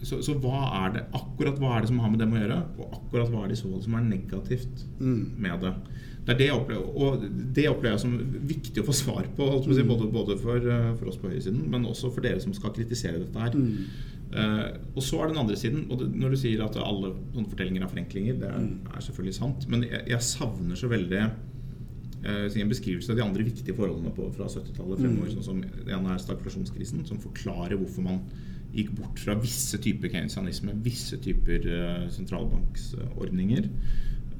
[0.02, 2.56] Så, så, hva er det akkurat hva er det som har med dem å gjøre,
[2.78, 5.20] og akkurat hva er det i så fall som er negativt mm.
[5.44, 5.74] med det?
[6.22, 7.22] Det er det jeg opplever, og
[7.56, 9.88] det opplever jeg som viktig å få svar på, si, mm.
[9.90, 10.66] både, både for,
[10.98, 13.56] for, oss på høyresiden, men også for dere som skal kritisere dette her.
[13.58, 14.20] Mm.
[14.32, 17.50] Uh, og så er den andre siden, og det, når du sier at alle sånne
[17.50, 18.92] fortellinger er forenklinger, det er, mm.
[18.94, 23.48] er selvfølgelig sant, men jeg, jeg savner så veldig uh, en beskrivelse av de andre
[23.50, 25.26] viktige forholdene på, fra 70-tallet fremover.
[25.26, 25.34] Mm.
[25.34, 28.22] Sånn som det ene er stagflasjonskrisen, som forklarer hvorfor man
[28.72, 33.68] gikk bort fra visse typer keynesianisme, visse typer uh, sentralbanksordninger.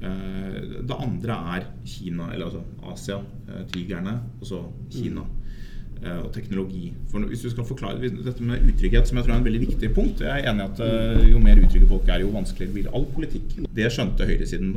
[0.03, 3.21] det andre er Kina, eller altså Asia,
[3.71, 4.57] tigrene, og så
[4.91, 5.21] Kina.
[5.23, 5.43] Mm.
[6.03, 6.89] Eh, og teknologi.
[7.11, 9.89] For hvis du skal forklare Dette med utrygghet, som jeg tror er en veldig viktig
[9.95, 12.89] punkt Jeg er enig i at eh, jo mer utrygge folk er, jo vanskeligere blir
[12.91, 13.53] all politikk.
[13.77, 14.73] Det skjønte høyresiden,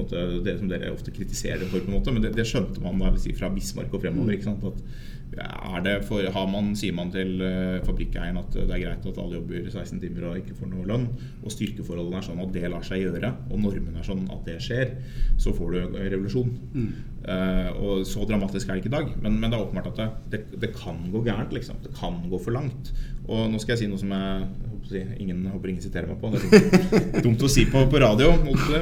[0.46, 3.10] det som dere ofte kritiserer for, på en måte, men det, det skjønte man da,
[3.18, 4.36] si, fra Bismarck og fremover.
[4.36, 8.72] ikke sant, at er det for, har man, Sier man til uh, fabrikkeieren at det
[8.72, 11.09] er greit at alle jobber 16 timer og ikke får noe lønn,
[11.42, 14.57] og styrkeforholdene er sånn at det lar seg gjøre, og normene er sånn at det
[14.64, 14.94] skjer,
[15.40, 16.55] så får du revolusjon.
[16.77, 16.88] Mm.
[17.27, 20.01] Uh, og Så dramatisk er det ikke i dag, men, men det er åpenbart at
[20.01, 21.53] det, det, det, kan gå gærent.
[21.53, 22.92] liksom, Det kan gå for langt.
[23.27, 26.31] Og nå skal jeg si noe som jeg håper ingen håper ingen siterer meg på.
[26.31, 28.31] Det er dumt å si på, på radio.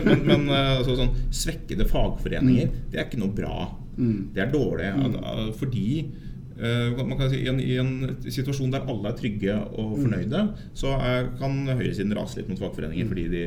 [0.05, 2.85] Men, men uh, altså, sånn, svekkede fagforeninger, mm.
[2.93, 3.73] det er ikke noe bra.
[3.97, 4.21] Mm.
[4.37, 4.93] Det er dårlig.
[5.01, 5.51] Mm.
[5.57, 9.95] Fordi Eh, man kan si, i en, I en situasjon der alle er trygge og
[9.95, 10.05] mm.
[10.05, 10.43] fornøyde,
[10.79, 13.43] så er, kan høyresiden rase litt mot fagforeninger fordi de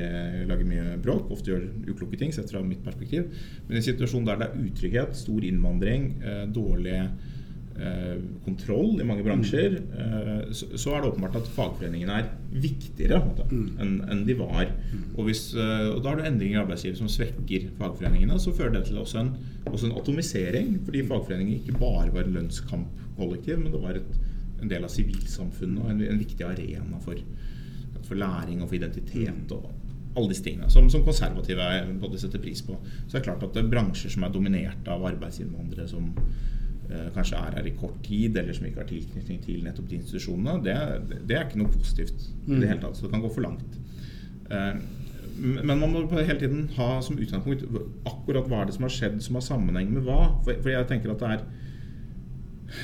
[0.50, 3.30] lager mye bråk, ofte gjør ukloke ting, sett fra mitt perspektiv.
[3.68, 7.36] Men i en situasjon der det er utrygghet, stor innvandring, eh, dårlig eh,
[8.46, 9.76] kontroll i mange bransjer,
[10.50, 13.20] så, er det åpenbart at fagforeningene er viktigere
[13.52, 13.68] mm.
[13.84, 14.72] enn en de var.
[14.90, 15.04] Mm.
[15.14, 18.40] Og, hvis, og da har du endringer i arbeidslivet som svekker fagforeningene.
[18.42, 19.36] Så fører det til også en
[19.72, 24.14] også en atomisering, fordi fagforeninger ikke bare var en lønnskampkollektiv, men det var et,
[24.62, 27.20] en del av sivilsamfunnet og en, en, viktig arena for,
[28.02, 29.70] for, læring og for identitet og
[30.18, 31.66] alle disse tingene, som, som konservative
[32.02, 32.78] både setter pris på.
[33.06, 36.57] Så det er klart at det er bransjer som er dominert av arbeidsinnvandrere som eh,
[37.16, 40.54] kanskje er her i kort tid, eller som ikke har tilknytning til nettopp de institusjonene,
[40.64, 40.76] det,
[41.28, 42.70] det er ikke noe positivt i det mm.
[42.70, 42.96] hele tatt.
[42.96, 43.80] Så det kan gå for langt.
[44.52, 44.80] Eh,
[45.38, 47.66] men man må hele tiden ha som utgangspunkt
[48.10, 50.22] akkurat hva er det som har skjedd som har sammenheng med hva.
[50.46, 51.48] For, jeg tenker at det er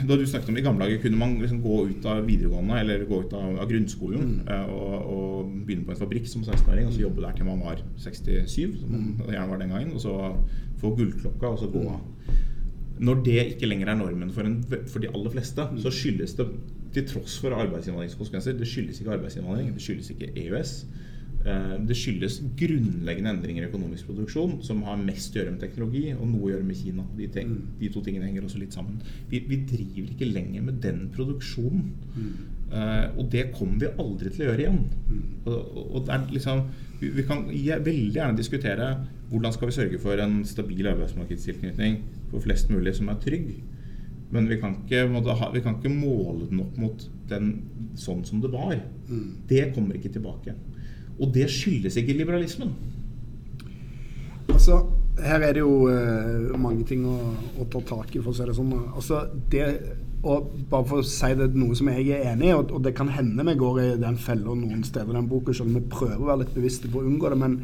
[0.07, 3.01] da du snakket om I gamle dager kunne man liksom gå ut av videregående eller
[3.09, 4.51] gå ut av, av grunnskolen mm.
[4.53, 7.65] Eh, og, og, begynne på en fabrikk som 16-åring og så jobbe der til man
[7.65, 9.25] var 67, som man mm.
[9.27, 10.13] gjerne var den gangen, og så
[10.79, 11.99] få gullklokka og så gå av.
[12.99, 16.47] Når det ikke lenger er normen for, en, for de aller fleste, så skyldes det
[16.93, 20.75] til tross for arbeidsinnvandringskonsekvenser Det skyldes ikke arbeidsinnvandring, det skyldes ikke EØS.
[21.43, 26.03] Eh, det skyldes grunnleggende endringer i økonomisk produksjon som har mest å gjøre med teknologi
[26.13, 27.03] og noe å gjøre med Kina.
[27.17, 27.73] De, ting, mm.
[27.81, 29.01] de to tingene henger også litt sammen.
[29.31, 31.89] Vi, vi, driver ikke lenger med den produksjonen.
[32.15, 32.29] Mm.
[32.73, 34.79] Uh, og det kommer vi aldri til å gjøre igjen.
[35.09, 35.25] Mm.
[35.43, 36.63] Og, og liksom,
[37.01, 38.93] vi, vi, kan veldig gjerne diskutere
[39.33, 41.99] hvordan skal vi sørge for en stabil arbeidsmarkedstilknytning
[42.33, 43.53] for flest mulig som er trygg.
[44.33, 45.05] Men vi kan, ikke,
[45.37, 47.51] ha, vi kan ikke måle den opp mot den
[47.99, 48.79] sånn som det var.
[49.05, 49.27] Mm.
[49.49, 50.55] Det kommer ikke tilbake.
[51.19, 52.73] Og det skyldes ikke liberalismen.
[54.49, 54.79] Altså,
[55.21, 57.17] her er det jo uh, mange ting å,
[57.61, 58.73] å, ta tak i, for å si det sånn.
[58.95, 59.21] Altså,
[59.53, 59.67] det,
[60.25, 62.95] og bare for å si det noe som jeg er enig i, og, og det
[62.97, 65.93] kan hende vi går i den fella noen steder i den boka, selv om vi
[65.93, 67.41] prøver å være litt bevisste på å unngå det.
[67.43, 67.59] men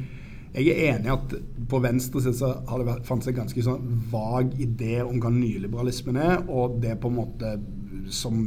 [0.53, 1.33] jeg er enig i at
[1.69, 6.17] på venstre side så har det fantes en ganske sånn vag idé om hva nyliberalismen
[6.17, 7.57] er, og det på en måte
[8.09, 8.39] som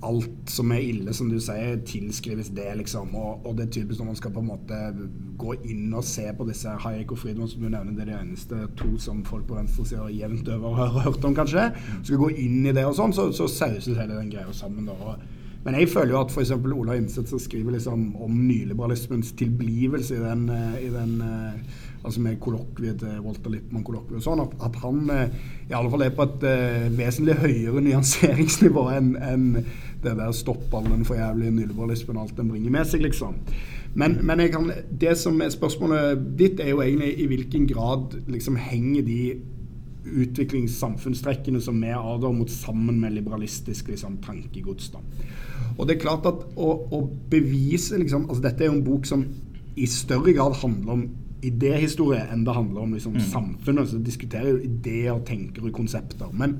[0.00, 3.12] alt som er ille, som du sier, tilskrives det, liksom.
[3.16, 4.78] Og, og, det er typisk når man skal på en måte
[5.40, 8.20] gå inn og se på disse Hayek og Friedman, som du nevner, det er de
[8.22, 11.68] eneste to som folk på venstresida jevnt over har hørt om, kanskje.
[12.00, 14.88] Skal gå inn i det og sånn, så, så sauses hele den greia sammen.
[14.88, 15.18] da.
[15.64, 16.54] Men jeg føler jo at f.eks.
[16.56, 22.38] Ola Innseth skriver liksom om nyliberalismens tilblivelse i den, eh, i den eh, altså med
[22.40, 25.34] kollokviet til Walter Lippmann-kollokviet og sånn, at, at, han eh,
[25.68, 29.44] i alle fall er på et uh, vesentlig høyere nyanseringsnivå enn en
[30.00, 33.36] det der stopp all den forjævlige nyliberalismen og alt den bringer med seg, liksom.
[34.00, 34.70] Men, men kan,
[35.00, 39.20] det som er spørsmålet ditt, er jo egentlig i hvilken grad liksom henger de
[40.04, 44.90] utviklingssamfunnstrekkene som vi advarer mot, sammen med liberalistisk liksom, tankegods.
[44.94, 45.02] da.
[45.76, 49.08] Og det er klart at å, å bevise liksom, altså Dette er jo en bok
[49.08, 49.24] som
[49.80, 51.04] i større grad handler om
[51.46, 53.26] idéhistorie enn det handler om liksom, mm.
[53.30, 53.88] samfunnet.
[53.88, 56.28] Så diskuterer jo ideer, og konsepter.
[56.36, 56.58] Men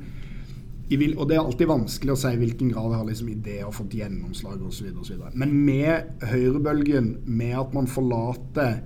[0.98, 3.94] vil, og det er alltid vanskelig å si i hvilken grad har liksom ideer fått
[3.94, 4.88] gjennomslag osv.
[5.38, 8.80] Men med høyrebølgen, med at man forlater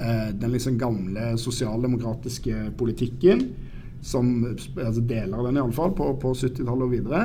[0.00, 3.46] eh, den liksom gamle sosialdemokratiske politikken,
[4.04, 7.22] som altså deler av den iallfall, på, på 70-tallet og videre,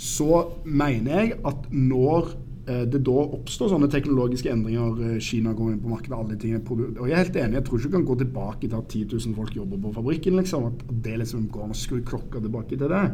[0.00, 5.74] så mener jeg at når eh, det da oppstår sånne teknologiske endringer, eh, Kina går
[5.74, 6.64] inn på markedet, alle tingene
[6.96, 9.06] Og jeg er helt enig, jeg tror ikke du kan gå tilbake til at 10
[9.12, 10.68] 000 folk jobber på fabrikken, liksom.
[10.72, 13.06] At det liksom går an å skru klokka tilbake til det.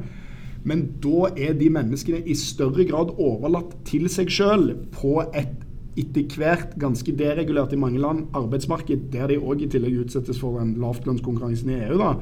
[0.66, 5.54] Men da er de menneskene i større grad overlatt til seg sjøl på et
[5.98, 10.61] etter hvert ganske deregulert i mange land arbeidsmarked, der de òg i tillegg utsettes for
[10.61, 11.98] den lavtlønnskonkurransen i EU.
[11.98, 12.12] da,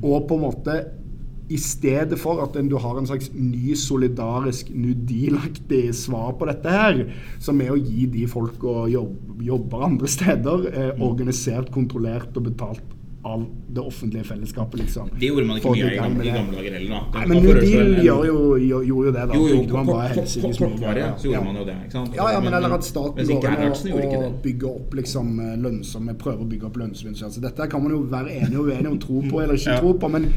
[0.00, 0.76] Og på en måte
[1.50, 6.70] i stedet for at du har en slags ny solidarisk New Deal-aktig svar på dette
[6.70, 7.00] her,
[7.42, 12.96] som er å gi de folka jobb, jobber andre steder, eh, organisert, kontrollert og betalt
[13.22, 15.08] av det offentlige fellesskapet, liksom.
[15.20, 17.00] Det gjorde man ikke mye i gamle, i gamle dager heller, da.
[17.18, 19.34] Nei, men New Deal gjør jo, gjorde jo det, da.
[19.34, 21.76] Jo, jo, kortvarig så gjorde man jo det.
[21.84, 22.16] ikke sant?
[22.16, 26.44] Ja, ja, men eller at staten går inn og, bygger opp liksom eh, lønnsomme Prøver
[26.44, 27.20] å bygge opp lønnsomhet.
[27.28, 29.92] Altså, dette kan man jo være enig og uenig om tro på eller ikke tro
[30.00, 30.30] på, men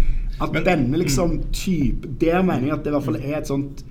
[0.43, 3.83] at denne liksom type Der mener jeg at det i hvert fall er et sånt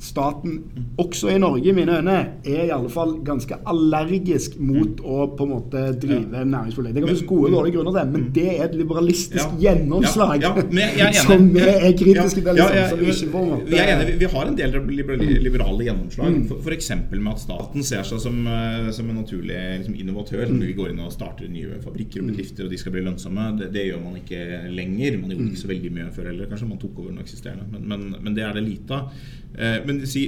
[0.00, 0.60] staten,
[0.98, 5.44] også i Norge i mine øyne, er i alle fall ganske allergisk mot å på
[5.44, 6.94] en måte drive næringspolitikk.
[6.96, 9.74] Det kan finnes gode og dårlige grunner til det, men det er et liberalistisk ja.
[9.74, 10.52] gjennomslag ja.
[11.00, 12.60] Ja, som er kritiske til.
[13.00, 13.34] Liksom,
[13.66, 14.78] vi, vi, vi har en del
[15.44, 16.56] liberale gjennomslag, mm.
[16.64, 16.90] f.eks.
[17.10, 20.46] med at staten ser seg som, eh, som en naturlig liksom, innovatør.
[20.48, 20.64] Mm.
[20.64, 23.50] Vi går inn og starter nye fabrikker og bedrifter, og de skal bli lønnsomme.
[23.60, 25.20] Det, det gjør man ikke lenger.
[25.20, 26.50] Man gjorde ikke så veldig mye før heller.
[26.50, 29.28] Kanskje man tok over den eksisterende, men, men, men det er det lite av.
[29.90, 30.22] Men si,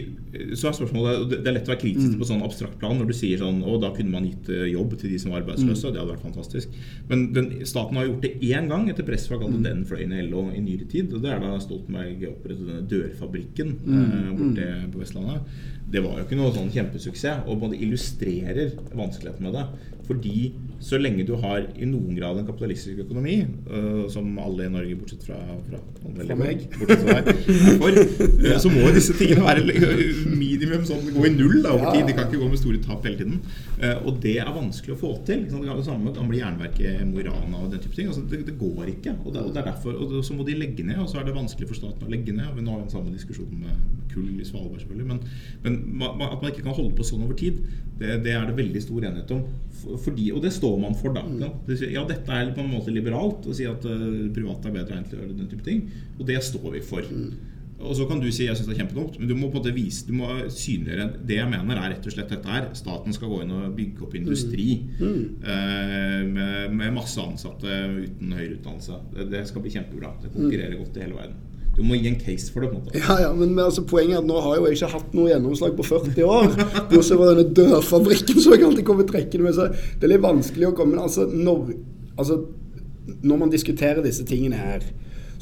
[0.58, 2.18] så er spørsmålet Det er lett å være kritisk mm.
[2.20, 4.96] på sånn abstrakt plan når du sier sånn Å, da kunne man gitt eh, jobb
[4.98, 5.86] til de som var arbeidsløse.
[5.86, 5.94] Mm.
[5.94, 6.80] Det hadde vært fantastisk.
[7.10, 9.60] Men den, staten har gjort det én gang etter press fra mm.
[9.66, 11.12] den fløyen i LO i nyere tid.
[11.14, 14.02] Og det er da Stoltenberg opprettet denne dørfabrikken mm.
[14.02, 14.90] eh, borte mm.
[14.94, 15.62] på Vestlandet.
[15.92, 19.64] Det var jo ikke noe sånn kjempesuksess, og både illustrerer vanskeligheten med det.
[20.06, 23.36] Fordi så lenge du har i noen grad en kapitalistisk økonomi,
[23.70, 25.36] uh, som alle i Norge, bortsett fra,
[25.68, 27.42] fra, fra meg, bortsett fra deg,
[27.78, 28.00] for,
[28.42, 29.76] uh, så må disse tingene være
[30.26, 32.08] minimum sånn gå i null da, over tid.
[32.10, 33.38] De kan ikke gå med store tap hele tiden.
[33.78, 35.44] Uh, og det er vanskelig å få til.
[35.44, 38.10] Liksom, det samme kan bli jernverket Mo i Rana og den type ting.
[38.10, 39.14] Altså, det, det, går ikke.
[39.22, 41.30] Og, det, og, det, er derfor, og så må de legge ned, og så er
[41.30, 42.50] det vanskelig for staten å legge ned.
[42.56, 45.08] Vi nå har vi den samme diskusjonen med kull i Svalbard, selvfølgelig.
[45.14, 45.22] Men,
[45.62, 47.62] men, at man ikke kan holde på sånn over tid,
[48.00, 49.46] det, det er det veldig stor enighet om.
[50.00, 51.22] Fordi, og det står man for, da.
[51.26, 51.42] Mm.
[51.92, 55.10] Ja, dette er på en måte liberalt å si at uh, private er bedre egnet
[55.12, 55.88] til å gjøre den type ting.
[56.18, 57.08] Og det står vi for.
[57.08, 57.32] Mm.
[57.82, 59.64] Og så kan du si jeg synes det er kjempedumt, men du må på en
[59.64, 62.68] måte vise, du må synliggjøre Det jeg mener, er rett og slett dette her.
[62.78, 65.00] Staten skal gå inn og bygge opp industri mm.
[65.02, 65.24] Mm.
[65.42, 69.00] Uh, med, med, masse ansatte uten høyere utdannelse.
[69.16, 70.14] Det, det, skal bli kjempebra.
[70.22, 71.40] Det konkurrerer godt i hele verden.
[71.76, 72.70] Du må gi en case for det.
[72.72, 74.90] på en måte Ja, ja, men altså, Poenget er at nå har jo jeg ikke
[74.92, 76.50] hatt noe gjennomslag på 40 år.
[76.90, 79.56] Bortsett fra denne dørfabrikken som jeg alltid kommer trekkende med.
[79.56, 81.72] Så det er litt vanskelig å komme altså når,
[82.16, 82.42] altså,
[83.22, 84.84] når man diskuterer disse tingene her,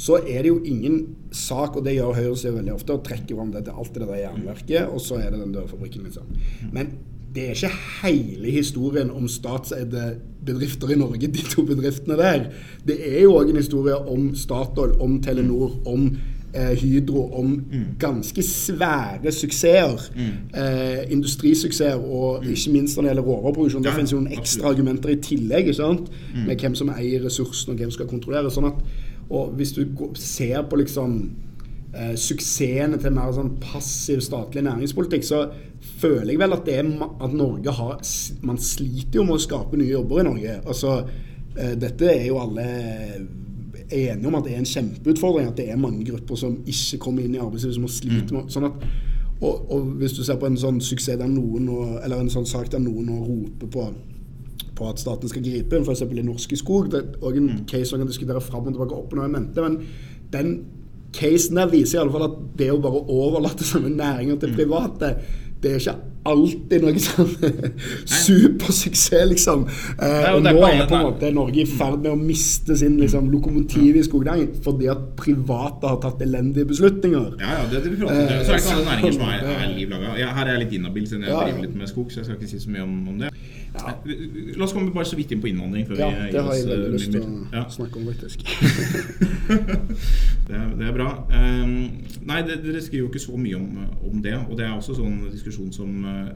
[0.01, 1.03] så er det jo ingen
[1.37, 4.87] sak, og det gjør Høyre veldig ofte, å trekke fram dette, alt det der jernverket,
[4.89, 6.07] og så er det den dørfabrikken.
[6.07, 6.31] liksom.
[6.73, 6.95] Men
[7.35, 7.71] det er ikke
[8.03, 10.17] hele historien om statseide
[10.47, 12.45] bedrifter i Norge, de to bedriftene der.
[12.87, 16.09] Det er jo òg en historie om Statoil, om Telenor, om
[16.55, 17.85] eh, Hydro, om mm.
[17.99, 20.09] ganske svære suksesser.
[20.17, 20.33] Mm.
[20.63, 22.51] Eh, industrisuksesser, og mm.
[22.51, 23.85] ikke minst når det gjelder råvareproduksjon.
[23.85, 26.11] Ja, finnes jo noen ekstra argumenter i tillegg, ikke sant?
[26.35, 26.49] Mm.
[26.49, 28.51] med hvem som eier ressursene, og hvem som skal kontrollere.
[28.51, 28.83] sånn at,
[29.31, 29.87] og Hvis du
[30.19, 31.31] ser på liksom
[31.95, 35.45] eh, suksessene til mer sånn passiv statlig næringspolitikk, så
[36.01, 36.89] føler jeg vel at, det er,
[37.25, 38.01] at Norge har
[38.45, 40.57] Man sliter jo med å skape nye jobber i Norge.
[40.67, 40.97] Altså,
[41.57, 42.67] eh, dette er jo alle
[43.91, 45.49] enige om at det er en kjempeutfordring.
[45.51, 48.53] At det er mange grupper som ikke kommer inn i arbeidslivet, som må slite med
[48.55, 48.87] sånn at,
[49.41, 51.69] og, og, hvis du ser på en sånn suksess der noen
[52.05, 53.91] eller en sånn sak der noen nå roper på
[54.81, 56.07] på at staten skal gripe inn, f.eks.
[56.09, 56.91] i Norske Skog.
[56.93, 57.65] Det er òg en mm.
[57.69, 59.77] case som kan diskutere fram og tilbake opp og ned mente, men
[60.33, 60.55] den
[61.17, 64.59] casen der viser i alle fall at det å bare overlate sånne næringer til mm.
[64.61, 65.15] private
[65.61, 65.95] det er ikke
[66.31, 67.31] alltid noe sånn
[68.25, 69.65] supersuksess, liksom.
[69.97, 73.29] Eh, og nå er på en måte Norge i ferd med å miste sin liksom,
[73.33, 77.37] lokomotiv i skognæringen fordi at private har tatt elendige beslutninger.
[77.41, 78.45] Ja, ja, det, det vi prater om.
[78.45, 80.15] Så er det ikke alle næringer som er, er livlaga.
[80.21, 82.53] her er jeg litt inhabil siden jeg driver litt med skog, så jeg skal ikke
[82.55, 83.33] si så mye om, om det.
[83.75, 83.93] Ja.
[84.57, 85.87] La oss komme bare så vidt inn på innvandring.
[85.99, 87.65] ja, det har jeg veldig uh, lyst til å ja.
[87.71, 88.43] snakke om, faktisk.
[90.49, 91.11] det, er, det, er, bra.
[91.31, 91.77] Um,
[92.27, 94.35] nei, dere skriver jo ikke så mye om, om, det.
[94.49, 96.33] Og det er også sånn diskusjon som uh,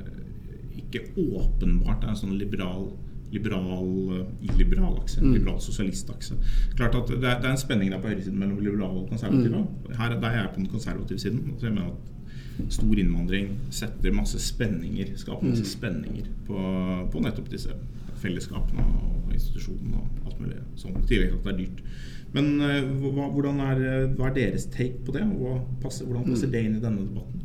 [0.78, 2.92] ikke åpenbart er en sånn liberal
[3.34, 5.18] liberal, illiberal akse.
[5.18, 5.32] Mm.
[5.34, 6.36] Liberal sosialistakse.
[6.78, 9.64] Klart at det er, det er, en spenning der på høyresiden mellom liberale og konservative.
[9.64, 9.94] Mm.
[9.98, 11.54] Her der er jeg på den konservative siden.
[11.58, 12.13] Så jeg mener at
[12.72, 15.70] stor innvandring setter masse spenninger, skaper masse mm.
[15.70, 16.58] spenninger på,
[17.12, 17.76] på nettopp disse
[18.22, 20.98] fellesskapene og institusjonene og alt mulig sånn.
[21.00, 21.82] I tillegg til at det er dyrt.
[22.34, 23.82] Men hva, hvordan er,
[24.16, 25.22] hva er deres take på det?
[25.38, 27.44] Hva passer, hvordan passer det inn i denne debatten?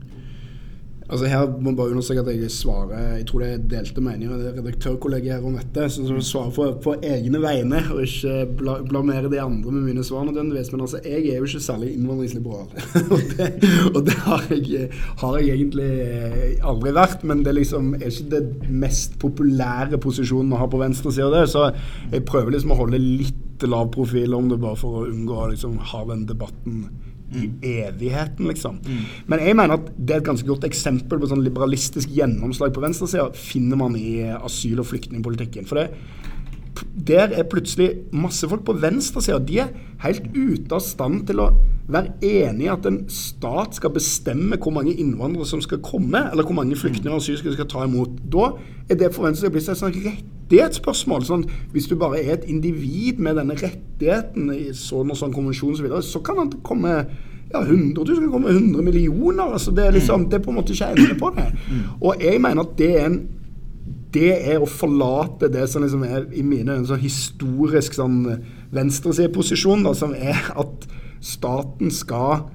[1.10, 4.60] Altså Her må bare understreke at jeg svarer Jeg tror det er delte meninger med
[4.60, 5.88] redaktørkollegiet her om dette.
[5.88, 10.72] Jeg svarer på, på egne vegne og ikke bla, de andre med mine svar nødvendigvis.
[10.72, 12.70] Men altså, jeg er jo ikke særlig innvandringsliberal.
[13.16, 13.50] og det,
[13.96, 15.90] og det har, jeg, har, jeg, egentlig
[16.62, 17.26] aldri vært.
[17.26, 21.46] Men det liksom er ikke det mest populære posisjonen å ha på venstresida.
[21.50, 21.72] Så
[22.14, 25.50] jeg prøver liksom å holde litt lav profil om det, bare for å unngå å
[25.52, 26.86] liksom, ha den debatten
[27.36, 28.80] i evigheten, liksom.
[28.86, 29.04] Mm.
[29.32, 32.84] Men jeg mener at det er et ganske godt eksempel på sånn liberalistisk gjennomslag på
[32.84, 35.68] venstresida finner man i asyl- og flyktningpolitikken.
[35.70, 35.90] For det,
[37.08, 39.40] der er plutselig masse folk på venstresida.
[39.40, 41.50] De er helt ute av stand til å
[41.90, 46.46] være enig i at en stat skal bestemme hvor mange innvandrere som skal komme, eller
[46.46, 48.20] hvor mange flyktninger og asylsøkere skal ta imot.
[48.32, 48.52] Da
[48.90, 51.26] er det for Venstre blitt et sånn rettighetsspørsmål.
[51.26, 55.74] Sånn, hvis du bare er et individ med denne rettigheten i sånn og sånn konvensjon
[55.74, 56.94] osv., så, videre, så kan han komme
[57.50, 59.44] ja, 100 000 kan komme 100 millioner.
[59.44, 61.50] altså Det er liksom, det er på en måte ikke ende på det.
[62.02, 63.20] Og jeg mener at det er en
[64.14, 68.24] det er å forlate det som liksom er i mine øyne sånn historisk sånn
[68.74, 70.88] venstresideposisjon, som er at
[71.22, 72.48] staten skal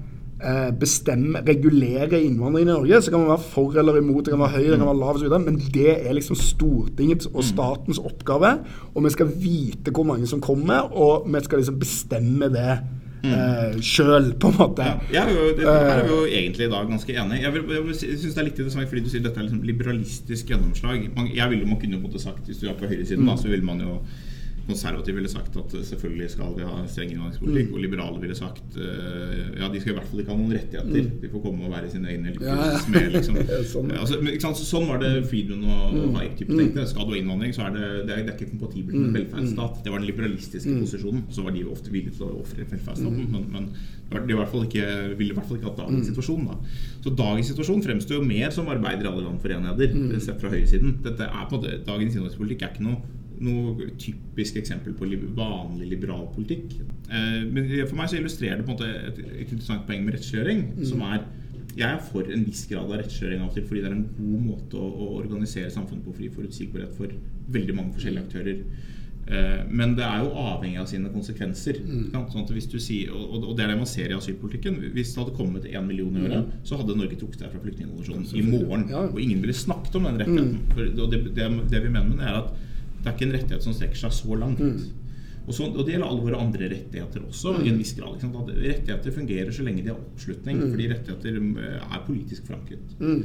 [0.42, 3.02] eh, bestemme, regulere innvandring i Norge.
[3.02, 5.20] Så kan man være for eller imot, det kan være høy, det kan være lav
[5.20, 5.36] osv.
[5.44, 8.56] Men det er liksom Stortingets og statens oppgave.
[8.94, 12.78] Og vi skal vite hvor mange som kommer, og vi skal liksom bestemme det
[13.24, 13.32] mm.
[13.34, 14.88] eh, sjøl, på en måte.
[15.14, 16.36] Ja, jo, det, her er vi jo eh.
[16.42, 17.42] egentlig i dag ganske enige.
[17.42, 20.52] Jeg, vil, jeg synes det er litt interessant fordi du sier dette er liksom liberalistisk
[20.52, 21.08] gjennomslag.
[21.16, 23.32] Man, jeg ville man kunne måtte sagt Hvis du er på høyresiden, mm.
[23.32, 23.98] da, så ville man jo
[24.66, 27.74] konservative ville sagt at selvfølgelig skal vi ha streng innvandringspolitikk, mm.
[27.76, 31.08] og liberale ville sagt uh, ja, de skal i hvert fall ikke ha noen rettigheter.
[31.08, 31.18] Mm.
[31.22, 32.78] De får komme og være sine egne ja, ja.
[32.94, 33.40] Med, liksom.
[33.72, 33.92] sånn.
[33.98, 36.18] Altså, sånn var det Friedman og, mm.
[36.18, 36.86] Hayek-typen tenkte.
[36.92, 39.18] Skal du ha innvandring, så er det, det, er, det er ikke kompatibelt med mm.
[39.18, 39.82] velferdsstat.
[39.84, 40.78] Det var den liberalistiske mm.
[40.84, 41.26] posisjonen.
[41.34, 43.34] Så var de ofte villige til å ofre velferdsstaten, mm.
[43.34, 43.68] men,
[44.12, 44.86] men de i hvert fall ikke,
[45.18, 46.48] ville i hvert fall ikke hatt dagens situasjon.
[46.48, 46.78] Da.
[47.04, 50.52] Så dagens situasjon fremstår jo mer som arbeider i alle land for enheter, sett fra
[50.52, 50.98] høyresiden.
[51.04, 56.26] Dette er på måte, Dagens innvandringspolitikk er ikke noe noe typisk eksempel på vanlig liberal
[56.34, 56.76] politikk.
[57.08, 60.18] Eh, men for meg så illustrerer det på en måte et, et interessant poeng med
[60.18, 60.68] rettskjøring.
[60.74, 60.84] Mm.
[60.90, 61.24] Som er
[61.74, 64.10] Jeg er for en viss grad av rettskjøring av og til fordi det er en
[64.14, 67.10] god måte å, å organisere samfunnet på fri forutsigbarhet for
[67.50, 68.60] veldig mange forskjellige aktører.
[69.26, 71.80] Eh, men det er jo avhengig av sine konsekvenser.
[71.80, 72.26] Mm.
[72.32, 74.76] Sånn hvis du sier, og, det er det man ser i asylpolitikken.
[74.96, 76.60] Hvis det hadde kommet én million i året, mm.
[76.68, 78.86] så hadde Norge trukket seg fra flyktningkonvensjonen i morgen.
[79.08, 80.54] Og ingen ville snakket om den rettigheten.
[80.60, 80.94] Mm.
[81.00, 82.70] Det, det, det, vi mener med det, er at
[83.04, 84.60] det er ikke en rettighet som strekker seg så langt.
[84.64, 85.02] Mm.
[85.44, 87.64] Og, så, og, det gjelder alle våre andre rettigheter også, mm.
[87.66, 88.22] i en viss grad.
[88.48, 90.70] rettigheter fungerer så lenge de har oppslutning, mm.
[90.72, 92.96] fordi rettigheter eh, er politisk forankret.
[93.00, 93.20] Mm.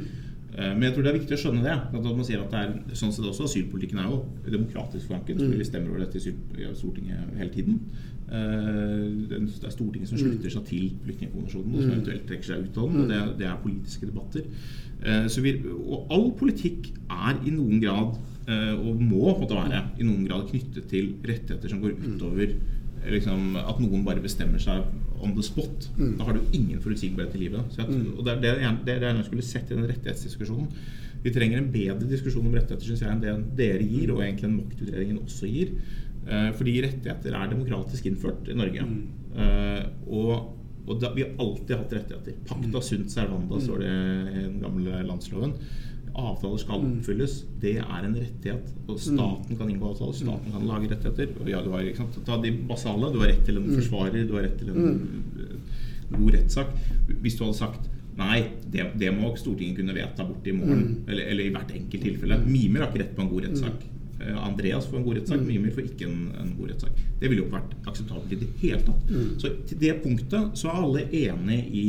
[0.50, 1.78] Eh, men jeg tror det er viktig å skjønne det.
[1.96, 4.20] At man sier at det er sånn sett også Asylpolitikken er jo
[4.52, 5.40] demokratisk forankret.
[5.40, 5.56] Mm.
[5.62, 7.80] Vi stemmer over dette i Stortinget hele tiden.
[8.28, 10.24] Eh, det er Stortinget som mm.
[10.26, 11.94] slutter seg til flyktningkonvensjonen, og som mm.
[11.96, 13.04] eventuelt trekker seg ut av den.
[13.06, 14.44] og det, det er politiske debatter.
[15.00, 20.24] Vi, og all politikk er i noen grad Eh, og må måtte være i noen
[20.26, 22.54] grad knyttet til rettigheter som går utover
[23.08, 24.84] liksom, at noen bare bestemmer seg
[25.20, 25.88] on the spot.
[25.98, 26.14] Mm.
[26.18, 27.76] Da har du ingen forutsigbarhet i livet.
[27.76, 28.18] Jeg, mm.
[28.18, 30.68] og Det er det jeg, det jeg skulle sett i den rettighetsdiskusjonen.
[31.24, 34.48] Vi trenger en bedre diskusjon om rettigheter synes jeg, enn det dere gir, og egentlig
[34.48, 35.74] en maktutredningen også gir.
[36.24, 38.86] Eh, fordi rettigheter er demokratisk innført i Norge.
[38.86, 39.02] Mm.
[39.36, 40.32] Eh, og,
[40.86, 42.40] og da, vi har alltid hatt rettigheter.
[42.48, 45.56] Pacta sunt servanda, står det i den gamle landsloven
[46.14, 46.90] avtaler skal mm.
[46.98, 47.36] oppfylles.
[47.62, 48.72] Det er en rettighet.
[48.86, 49.02] Og mm.
[49.04, 50.16] staten kan inngå avtaler.
[50.18, 51.32] Staten kan lage rettigheter.
[51.40, 52.20] Og ja, du har, ikke sant?
[52.26, 53.12] Ta de basale.
[53.14, 53.78] Du har rett til en mm.
[53.78, 54.26] forsvarer.
[54.28, 55.00] Du har rett til en
[56.16, 56.76] god rettssak.
[57.20, 57.88] Hvis du hadde sagt
[58.20, 60.82] Nei, det, det, må Stortinget kunne vedta bort i morgen.
[60.82, 60.96] Mm.
[61.08, 62.36] Eller, eller, i hvert enkelt tilfelle.
[62.44, 63.86] Mimer har ikke rett på en god rettssak.
[63.86, 64.00] Mm.
[64.44, 66.98] Andreas får en god rettssak, Mimer får ikke en, en, god rettssak.
[67.20, 69.06] Det ville jo ikke vært akseptabelt i det hele tatt.
[69.08, 69.30] Mm.
[69.40, 71.84] Så til det punktet så er alle enige i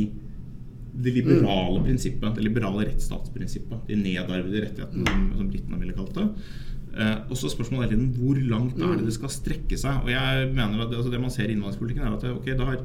[0.92, 1.86] det liberale mm.
[1.86, 3.86] prinsippet, det liberale rettsstatsprinsippet.
[3.88, 6.26] De nedarvede rettighetene, som, som britene ville kalt det.
[6.92, 10.02] Uh, og så spørsmålet hele tiden hvor langt er det det skal strekke seg.
[10.04, 12.84] Og jeg mener at altså det man ser i innvandringspolitikken, er at okay, da har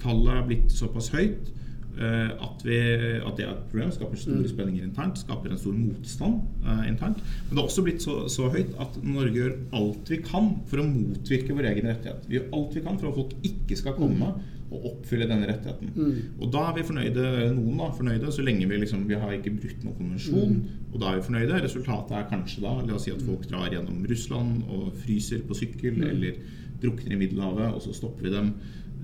[0.00, 1.52] tallet blitt såpass høyt
[2.00, 2.80] uh, at, vi,
[3.20, 3.92] at, det er et problem.
[3.92, 4.50] Skaper store mm.
[4.54, 7.20] spenninger internt, skaper en stor motstand uh, internt.
[7.20, 10.80] Men det har også blitt så, så, høyt at Norge gjør alt vi kan for
[10.80, 12.24] å motvirke vår egen rettighet.
[12.30, 14.32] Vi gjør alt vi kan for at folk ikke skal komme.
[14.32, 15.92] Mm å oppfylle denne rettigheten.
[15.94, 16.38] Mm.
[16.42, 19.54] Og da er vi fornøyde, noen da, fornøyde så lenge vi liksom, vi har ikke
[19.54, 20.56] brutt noen konvensjon.
[20.56, 20.88] Mm.
[20.90, 21.60] Og da er vi fornøyde.
[21.62, 25.58] Resultatet er kanskje da la oss si at folk drar gjennom Russland og fryser på
[25.58, 26.08] sykkel, mm.
[26.10, 26.40] eller
[26.82, 28.50] drukner i Middelhavet, og så stopper vi dem.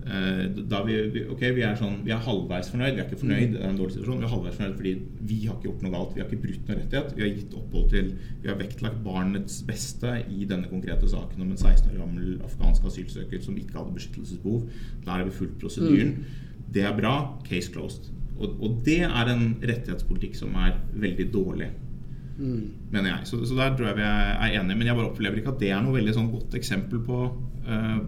[0.03, 0.97] Eh, da vi,
[1.31, 2.97] ok, vi er sånn, vi er halvveis fornøyd.
[2.97, 4.23] Vi er ikke fornøyd, det er en dårlig situasjon.
[4.23, 4.95] Vi er halvveis fornøyd fordi
[5.31, 6.15] vi har ikke gjort noe galt.
[6.17, 7.13] Vi har ikke brutt noen rettighet.
[7.19, 8.09] Vi har gitt opphold til
[8.43, 12.89] Vi har vektlagt barnets beste i denne konkrete saken om en 16 år gammel afghansk
[12.91, 14.67] asylsøker som ikke hadde beskyttelsesbehov.
[15.05, 16.17] Der har vi fulgt prosedyren.
[16.19, 16.59] Mm.
[16.75, 17.15] Det er bra.
[17.47, 18.11] Case closed.
[18.41, 21.71] Og, og, det er en rettighetspolitikk som er veldig dårlig.
[22.41, 22.91] Mm.
[22.91, 23.31] Mener jeg.
[23.31, 24.77] Så, så, der tror jeg vi er enige.
[24.77, 27.23] Men jeg bare opplever ikke at det er noe veldig sånn godt eksempel på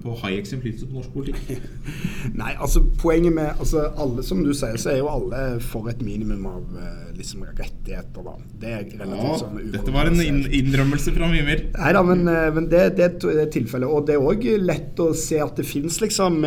[0.03, 1.67] på Hayeks innflytelse på norsk politikk?
[2.41, 6.01] Nei, altså poenget med altså, alle, Som du sier, så er jo alle for et
[6.03, 8.25] minimum av eh, liksom, rettigheter.
[8.25, 8.35] da.
[8.61, 11.67] Det er relativt ja, sånn Dette var en innrømmelse fra Mimir.
[11.77, 13.87] Nei da, men, eh, men det, det, er tilfellet.
[13.87, 16.41] Og det er òg lett å se at det fins liksom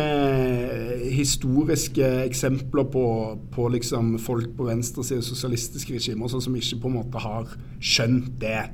[1.08, 3.06] historiske eksempler på,
[3.54, 7.48] på liksom, folk på venstresiden sosialistiske regimer sånn som ikke på en måte har
[7.80, 8.66] skjønt det.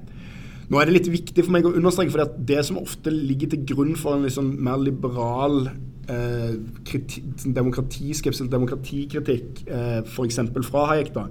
[0.70, 3.64] Nå er det litt viktig for meg å understreke, for det som ofte ligger til
[3.68, 5.66] grunn for en liksom mer liberal
[6.08, 6.54] eh,
[7.44, 10.40] demokratiskepsis, demokratikritikk, eh, f.eks.
[10.70, 11.28] fra Hayek, da,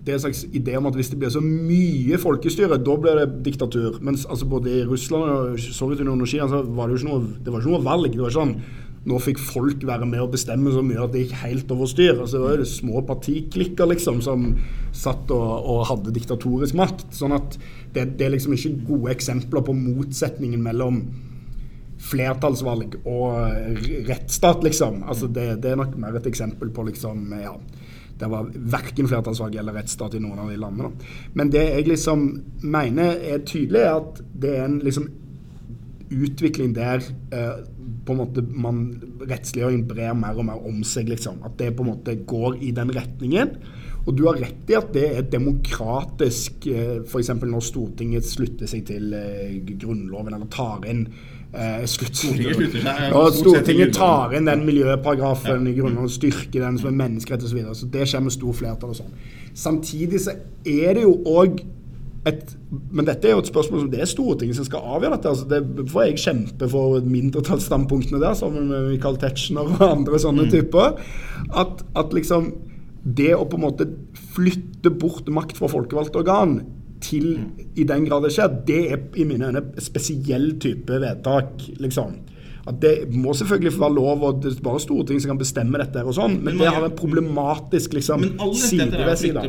[0.00, 3.18] det er en slags idé om at hvis det blir så mye folkestyre, da blir
[3.20, 3.98] det diktatur.
[4.00, 7.34] Mens altså, både i Russland og Sovjetunionen og Kina så var det jo ikke noe,
[7.44, 8.14] det var ikke noe valg.
[8.14, 8.54] Det var sånn
[9.08, 12.18] nå fikk folk være med og bestemme så mye at det gikk helt over styr.
[12.18, 14.50] Altså, det var jo små partiklikker liksom, som
[14.92, 17.06] satt og, og, hadde diktatorisk makt.
[17.16, 17.56] Sånn at
[17.94, 21.00] det, det, er liksom ikke gode eksempler på motsetningen mellom
[22.00, 25.02] flertallsvalg og rettsstat, liksom.
[25.08, 27.54] Altså, det, det, er nok mer et eksempel på liksom, ja,
[28.20, 30.92] det var verken flertallsvalg eller rettsstat i noen av de landene.
[31.40, 32.28] Men det jeg liksom
[32.68, 35.08] mener er tydelig, er at det er en liksom
[36.10, 37.60] utvikling der eh,
[38.06, 38.80] på en måte man
[39.28, 41.10] rettsliggjøring brer mer og mer om seg.
[41.10, 41.42] liksom.
[41.46, 43.54] At det på en måte går i den retningen.
[44.06, 47.34] Og du har rett i at det er demokratisk, eh, f.eks.
[47.42, 51.04] når Stortinget slutter seg til eh, Grunnloven eller tar inn
[51.52, 52.78] eh, Stortinget,
[53.36, 57.52] Stortinget tar inn den miljøparagrafen i Grunnloven, styrker den som en menneskerett osv.
[57.52, 57.76] Så, videre.
[57.76, 59.20] så det skjer med stor flertall og sånn.
[59.52, 61.60] Samtidig så er det jo òg
[62.28, 62.50] et,
[62.92, 65.30] men dette er jo et spørsmål som det er Stortinget som skal avgjøre dette.
[65.30, 70.44] altså det får jeg kjempe for mindretallsstandpunktene der, sammen med Michael Tetzschner og andre sånne
[70.48, 70.50] mm.
[70.52, 71.00] typer.
[71.48, 72.52] At, at, liksom
[73.00, 73.88] det å på en måte
[74.34, 76.58] flytte bort makt fra folkevalgte organ
[77.00, 77.70] til, mm.
[77.80, 81.64] i den grad det skjer, det er i mine øyne spesiell type vedtak.
[81.80, 82.18] liksom
[82.70, 86.04] at det må selvfølgelig være lov, og det er bare Stortinget som kan bestemme dette.
[86.06, 89.44] og sånn, Men, men det har en problematisk liksom, side ved side.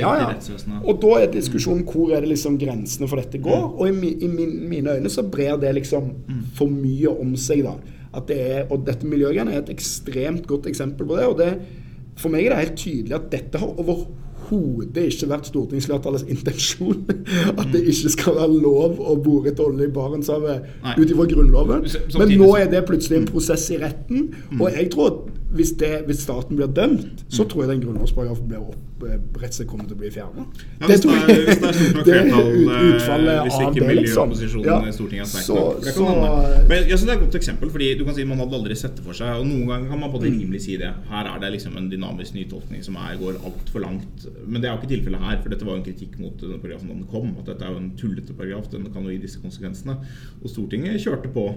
[0.00, 0.32] Ja, ja.
[0.82, 3.62] Og da er diskusjonen hvor er det liksom grensene for dette går.
[3.68, 3.78] Mm.
[3.78, 6.42] Og i, i min, mine øyne så brer det liksom mm.
[6.58, 7.64] for mye om seg.
[7.68, 7.78] da.
[8.14, 11.30] At det er, og dette miljøgreiene er et ekstremt godt eksempel på det.
[11.30, 11.54] og det
[12.18, 14.20] for meg er det helt tydelig at dette har overhodet
[14.54, 17.04] overhodet ikke vært stortingsflertallets intensjon
[17.60, 21.86] at det ikke skal være lov å bore etter olje i Barentshavet ut ifra Grunnloven.
[22.18, 24.30] Men nå er det plutselig en prosess i retten.
[24.50, 24.60] Mm.
[24.60, 27.48] Og jeg tror at hvis, det, hvis staten blir dømt, så mm.
[27.50, 30.44] tror jeg den grunnlovsparagrafen blir opp, rett og slett kommer til å bli fjerna.
[30.80, 34.64] Ja, det, tror jeg, hvis det er stort nok flertall, eh, hvis ikke miljøopposisjonen liksom.
[34.68, 34.78] ja.
[34.88, 35.84] i Stortinget er sterk nok.
[35.84, 36.08] Det, så,
[36.70, 38.78] Men, jeg synes det er et godt eksempel, fordi du kan si man hadde aldri
[38.80, 39.40] sett det for seg.
[39.40, 40.38] Og noen ganger kan man på det mm.
[40.42, 40.92] rimelig si det.
[41.12, 44.28] Her er det liksom en dynamisk nytolkning som er, går altfor langt.
[44.44, 46.60] Men det er jo ikke tilfellet her, for dette var jo en kritikk mot denne
[46.62, 47.34] paragrafen da den kom.
[47.40, 49.98] At dette er jo en tullete paragraf, den kan jo gi disse konsekvensene.
[50.42, 51.48] Og Stortinget kjørte på.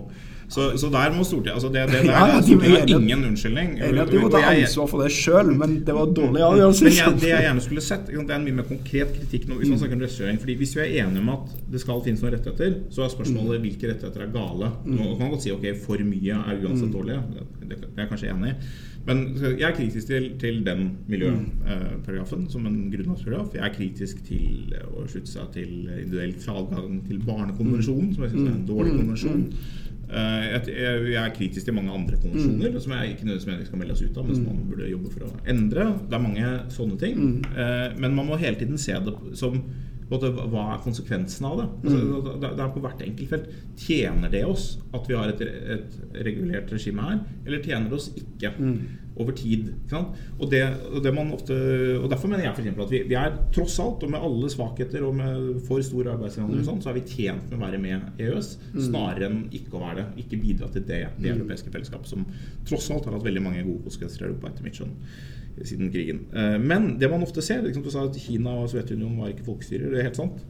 [0.49, 3.89] Så, så der må Stortinget altså det, det der, ja, Stortinget har ingen unnskyldning Jeg,
[3.89, 6.83] enig at de må ta ansvar for det sjøl, men det var dårlig avgjørelse.
[6.87, 9.71] Men det jeg gjerne skulle sett, det er en mye mer konkret kritikk nå, hvis
[9.71, 10.41] man snakker om.
[10.43, 13.59] Fordi Hvis vi er enige om at det skal finnes noen rettigheter, så er spørsmålet
[13.59, 13.65] mm.
[13.67, 14.71] hvilke rettigheter er gale.
[14.85, 16.93] Nå kan man godt si ok, for mye er uansett mm.
[16.93, 17.17] dårlig.
[17.67, 18.59] Det er jeg kanskje enig i.
[19.07, 23.53] Men jeg er kritisk til, til den miljøparagrafen som en grunnlovsparagraf.
[23.55, 28.49] Jeg er kritisk til å slutte seg til individuell adgang til Barnekonvensjonen, som jeg syns
[28.49, 28.99] er en dårlig mm.
[28.99, 29.45] konvensjon.
[30.07, 32.79] Eh, jeg er kritisk til mange andre konvensjoner mm.
[32.83, 34.53] som jeg ikke nødvendigvis mener skal melde oss ut av, men som mm.
[34.53, 35.89] man burde jobbe for å endre.
[36.07, 37.19] Det er mange sånne ting.
[37.19, 37.35] Mm.
[37.51, 39.59] Eh, men man må hele tiden se det som
[40.07, 41.65] hva er konsekvensen av det?
[41.83, 42.27] Altså, mm.
[42.39, 43.49] det er på hvert enkelt felt.
[43.81, 48.07] Tjener det oss at vi har et, et regulert regime her, eller tjener det oss
[48.15, 48.53] ikke?
[48.55, 48.77] Mm.
[49.18, 49.72] Over tid.
[50.38, 50.61] Og, det,
[50.91, 51.55] og, det ofte,
[51.97, 55.05] og, Derfor mener jeg for at vi, vi, er tross alt, og med alle svakheter
[55.07, 56.68] og med for stor arbeidsinnvandring, mm.
[56.68, 58.84] Sånn, så er vi tjent med å være med EØS, mm.
[58.89, 60.07] snarere enn ikke å være det.
[60.26, 61.34] Ikke bidra til det, det mm.
[61.34, 62.28] europeiske fellesskapet, som
[62.70, 64.95] tross alt har hatt veldig mange gode konsekvenser i Europa, etter mitt skjønn
[65.65, 66.26] siden krigen.
[66.34, 69.47] Eh, men det man ofte ser liksom, Du sa at Kina og Sovjetunionen var ikke
[69.47, 69.89] folkestyrer.
[69.89, 70.43] Det er helt sant.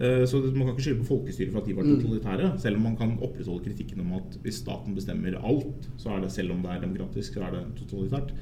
[0.00, 2.00] Eh, så man kan ikke skylde på folkestyret for at de var mm.
[2.00, 2.50] totalitære.
[2.60, 6.32] Selv om man kan opprettholde kritikken om at hvis staten bestemmer alt, så er det
[6.32, 8.34] selv om det er demokratisk, så er det totalitært.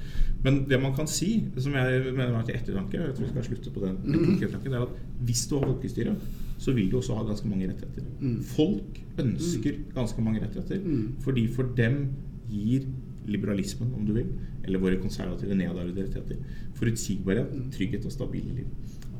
[0.44, 3.48] Men det man kan si, som jeg mener er til ettertanke, jeg tror vi skal
[3.50, 6.16] slutte på den, ettertanken, er at hvis du har folkestyre,
[6.58, 8.10] så vil du også ha ganske mange rettigheter.
[8.20, 8.42] Mm.
[8.42, 10.80] Folk ønsker ganske mange rettigheter,
[11.20, 12.06] fordi for dem
[12.50, 12.86] gir
[13.26, 14.26] liberalismen, om du vil,
[14.64, 16.36] eller våre konservative nedarvede rettigheter.
[16.74, 18.66] Forutsigbarhet, trygghet og stabile liv.